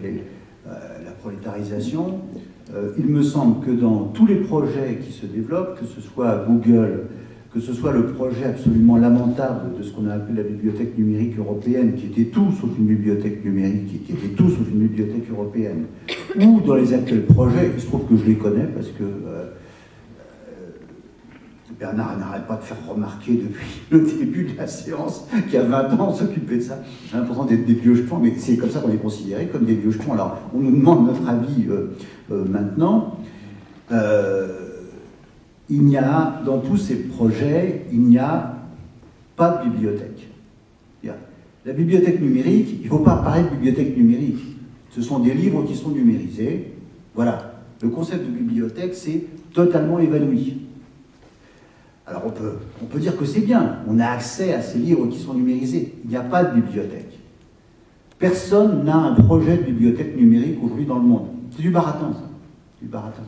la 0.67 1.11
prolétarisation, 1.13 2.21
il 2.97 3.07
me 3.07 3.23
semble 3.23 3.65
que 3.67 3.73
dans 3.73 4.05
tous 4.15 4.27
les 4.27 4.37
projets 4.37 5.01
qui 5.05 5.13
se 5.13 5.27
développent, 5.27 5.81
que 5.81 5.87
ce 5.87 6.01
soit 6.01 6.45
Google, 6.47 7.07
que 7.53 7.59
ce 7.59 7.73
soit 7.73 7.93
le 7.93 8.07
projet 8.07 8.45
absolument 8.45 8.97
lamentable 8.97 9.77
de 9.77 9.83
ce 9.83 9.91
qu'on 9.93 10.09
a 10.09 10.15
appelé 10.15 10.43
la 10.43 10.49
bibliothèque 10.49 10.97
numérique 10.97 11.37
européenne, 11.37 11.95
qui 11.95 12.07
était 12.07 12.31
tout 12.31 12.53
sauf 12.53 12.71
une 12.79 12.87
bibliothèque 12.87 13.45
numérique, 13.45 14.07
qui 14.07 14.13
était 14.13 14.35
tout 14.37 14.49
sauf 14.49 14.69
une 14.73 14.87
bibliothèque 14.87 15.29
européenne, 15.31 15.87
ou 16.39 16.61
dans 16.61 16.77
les 16.77 16.95
actuels 16.95 17.27
projets, 17.27 17.73
il 17.75 17.81
se 17.81 17.87
trouve 17.87 18.07
que 18.07 18.17
je 18.17 18.25
les 18.25 18.37
connais 18.37 18.67
parce 18.67 18.87
que 18.87 19.03
euh, 19.03 19.47
euh, 20.49 20.69
Bernard 21.77 22.19
n'arrête 22.19 22.47
pas 22.47 22.55
de 22.55 22.63
faire 22.63 22.77
remarquer 22.89 23.33
depuis 23.33 23.67
le 23.91 24.01
début 24.01 24.45
de 24.45 24.57
la 24.57 24.69
séance 24.69 25.27
qu'il 25.47 25.55
y 25.55 25.57
a 25.57 25.63
20 25.63 25.95
ans 25.95 26.11
on 26.11 26.15
s'occupait 26.15 26.59
de 26.59 26.63
ça. 26.63 26.79
J'ai 27.11 27.19
d'être 27.19 27.67
des 27.67 27.75
vieux 27.75 27.97
jetons, 27.97 28.19
mais 28.19 28.33
c'est 28.37 28.59
comme 28.59 28.71
ça 28.71 28.79
qu'on 28.79 28.93
est 28.93 28.97
considéré, 28.97 29.49
comme 29.49 29.65
des 29.65 29.75
vieux 29.75 29.91
jetons. 29.91 30.13
Alors, 30.13 30.39
on 30.55 30.61
nous 30.61 30.71
demande 30.71 31.07
notre 31.07 31.29
avis 31.29 31.67
euh, 31.69 32.45
maintenant 32.49 33.17
il 35.71 35.85
n'y 35.85 35.97
a, 35.97 36.43
dans 36.45 36.59
tous 36.59 36.77
ces 36.77 36.97
projets, 36.97 37.87
il 37.93 38.01
n'y 38.03 38.19
a 38.19 38.57
pas 39.37 39.63
de 39.65 39.71
bibliothèque. 39.71 40.31
La 41.67 41.75
bibliothèque 41.75 42.21
numérique, 42.21 42.79
il 42.81 42.85
ne 42.85 42.89
faut 42.89 43.01
pas 43.01 43.17
parler 43.17 43.43
de 43.43 43.49
bibliothèque 43.51 43.95
numérique. 43.97 44.41
Ce 44.91 45.03
sont 45.03 45.19
des 45.19 45.35
livres 45.35 45.63
qui 45.65 45.77
sont 45.77 45.91
numérisés. 45.91 46.73
Voilà. 47.15 47.61
Le 47.83 47.91
concept 47.91 48.25
de 48.25 48.31
bibliothèque, 48.31 48.95
c'est 48.95 49.25
totalement 49.53 49.99
évanoui. 49.99 50.63
Alors 52.07 52.23
on 52.27 52.31
peut, 52.31 52.55
on 52.83 52.87
peut 52.87 52.99
dire 52.99 53.17
que 53.17 53.25
c'est 53.25 53.43
bien, 53.43 53.77
on 53.87 54.01
a 54.01 54.07
accès 54.07 54.55
à 54.55 54.63
ces 54.63 54.79
livres 54.79 55.07
qui 55.09 55.19
sont 55.19 55.35
numérisés. 55.35 55.95
Il 56.05 56.11
n'y 56.11 56.17
a 56.17 56.23
pas 56.23 56.45
de 56.45 56.61
bibliothèque. 56.61 57.19
Personne 58.19 58.85
n'a 58.85 58.97
un 58.97 59.15
projet 59.15 59.59
de 59.59 59.63
bibliothèque 59.63 60.17
numérique 60.17 60.59
aujourd'hui 60.63 60.87
dans 60.87 60.99
le 60.99 61.05
monde. 61.05 61.29
C'est 61.55 61.63
du 61.63 61.71
baratin, 61.71 62.13
ça. 62.13 62.29
Du 62.81 62.89
baratin. 62.89 63.23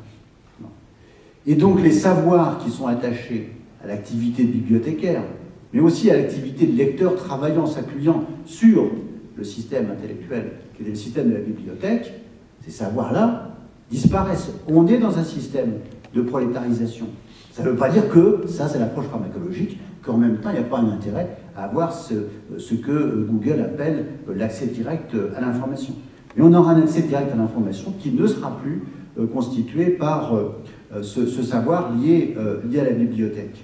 Et 1.46 1.54
donc 1.54 1.82
les 1.82 1.90
savoirs 1.90 2.58
qui 2.58 2.70
sont 2.70 2.86
attachés 2.86 3.52
à 3.82 3.88
l'activité 3.88 4.44
de 4.44 4.52
bibliothécaire, 4.52 5.22
mais 5.72 5.80
aussi 5.80 6.10
à 6.10 6.16
l'activité 6.16 6.66
de 6.66 6.76
lecteur 6.76 7.16
travaillant, 7.16 7.66
s'appuyant 7.66 8.24
sur 8.44 8.90
le 9.36 9.44
système 9.44 9.90
intellectuel 9.90 10.52
qui 10.76 10.84
est 10.84 10.90
le 10.90 10.94
système 10.94 11.30
de 11.30 11.34
la 11.34 11.40
bibliothèque, 11.40 12.12
ces 12.64 12.70
savoirs-là 12.70 13.56
disparaissent. 13.90 14.52
On 14.68 14.86
est 14.86 14.98
dans 14.98 15.18
un 15.18 15.24
système 15.24 15.72
de 16.14 16.22
prolétarisation. 16.22 17.06
Ça 17.52 17.62
ne 17.62 17.70
veut 17.70 17.76
pas 17.76 17.90
dire 17.90 18.08
que 18.08 18.44
ça, 18.46 18.68
c'est 18.68 18.78
l'approche 18.78 19.06
pharmacologique, 19.06 19.78
qu'en 20.02 20.16
même 20.16 20.38
temps, 20.38 20.50
il 20.50 20.54
n'y 20.54 20.64
a 20.64 20.68
pas 20.68 20.78
un 20.78 20.90
intérêt 20.90 21.36
à 21.56 21.64
avoir 21.64 21.92
ce, 21.92 22.14
ce 22.58 22.74
que 22.74 23.26
Google 23.28 23.60
appelle 23.60 24.06
l'accès 24.34 24.66
direct 24.66 25.14
à 25.36 25.40
l'information. 25.40 25.94
Mais 26.36 26.42
on 26.44 26.52
aura 26.54 26.72
un 26.72 26.82
accès 26.82 27.02
direct 27.02 27.30
à 27.32 27.36
l'information 27.36 27.92
qui 27.98 28.12
ne 28.12 28.26
sera 28.26 28.56
plus 28.58 28.82
euh, 29.18 29.26
constitué 29.26 29.90
par 29.90 30.34
euh, 30.94 31.02
ce, 31.02 31.26
savoir 31.42 31.92
euh, 32.36 32.60
lié 32.68 32.80
à 32.80 32.84
la 32.84 32.92
bibliothèque. 32.92 33.62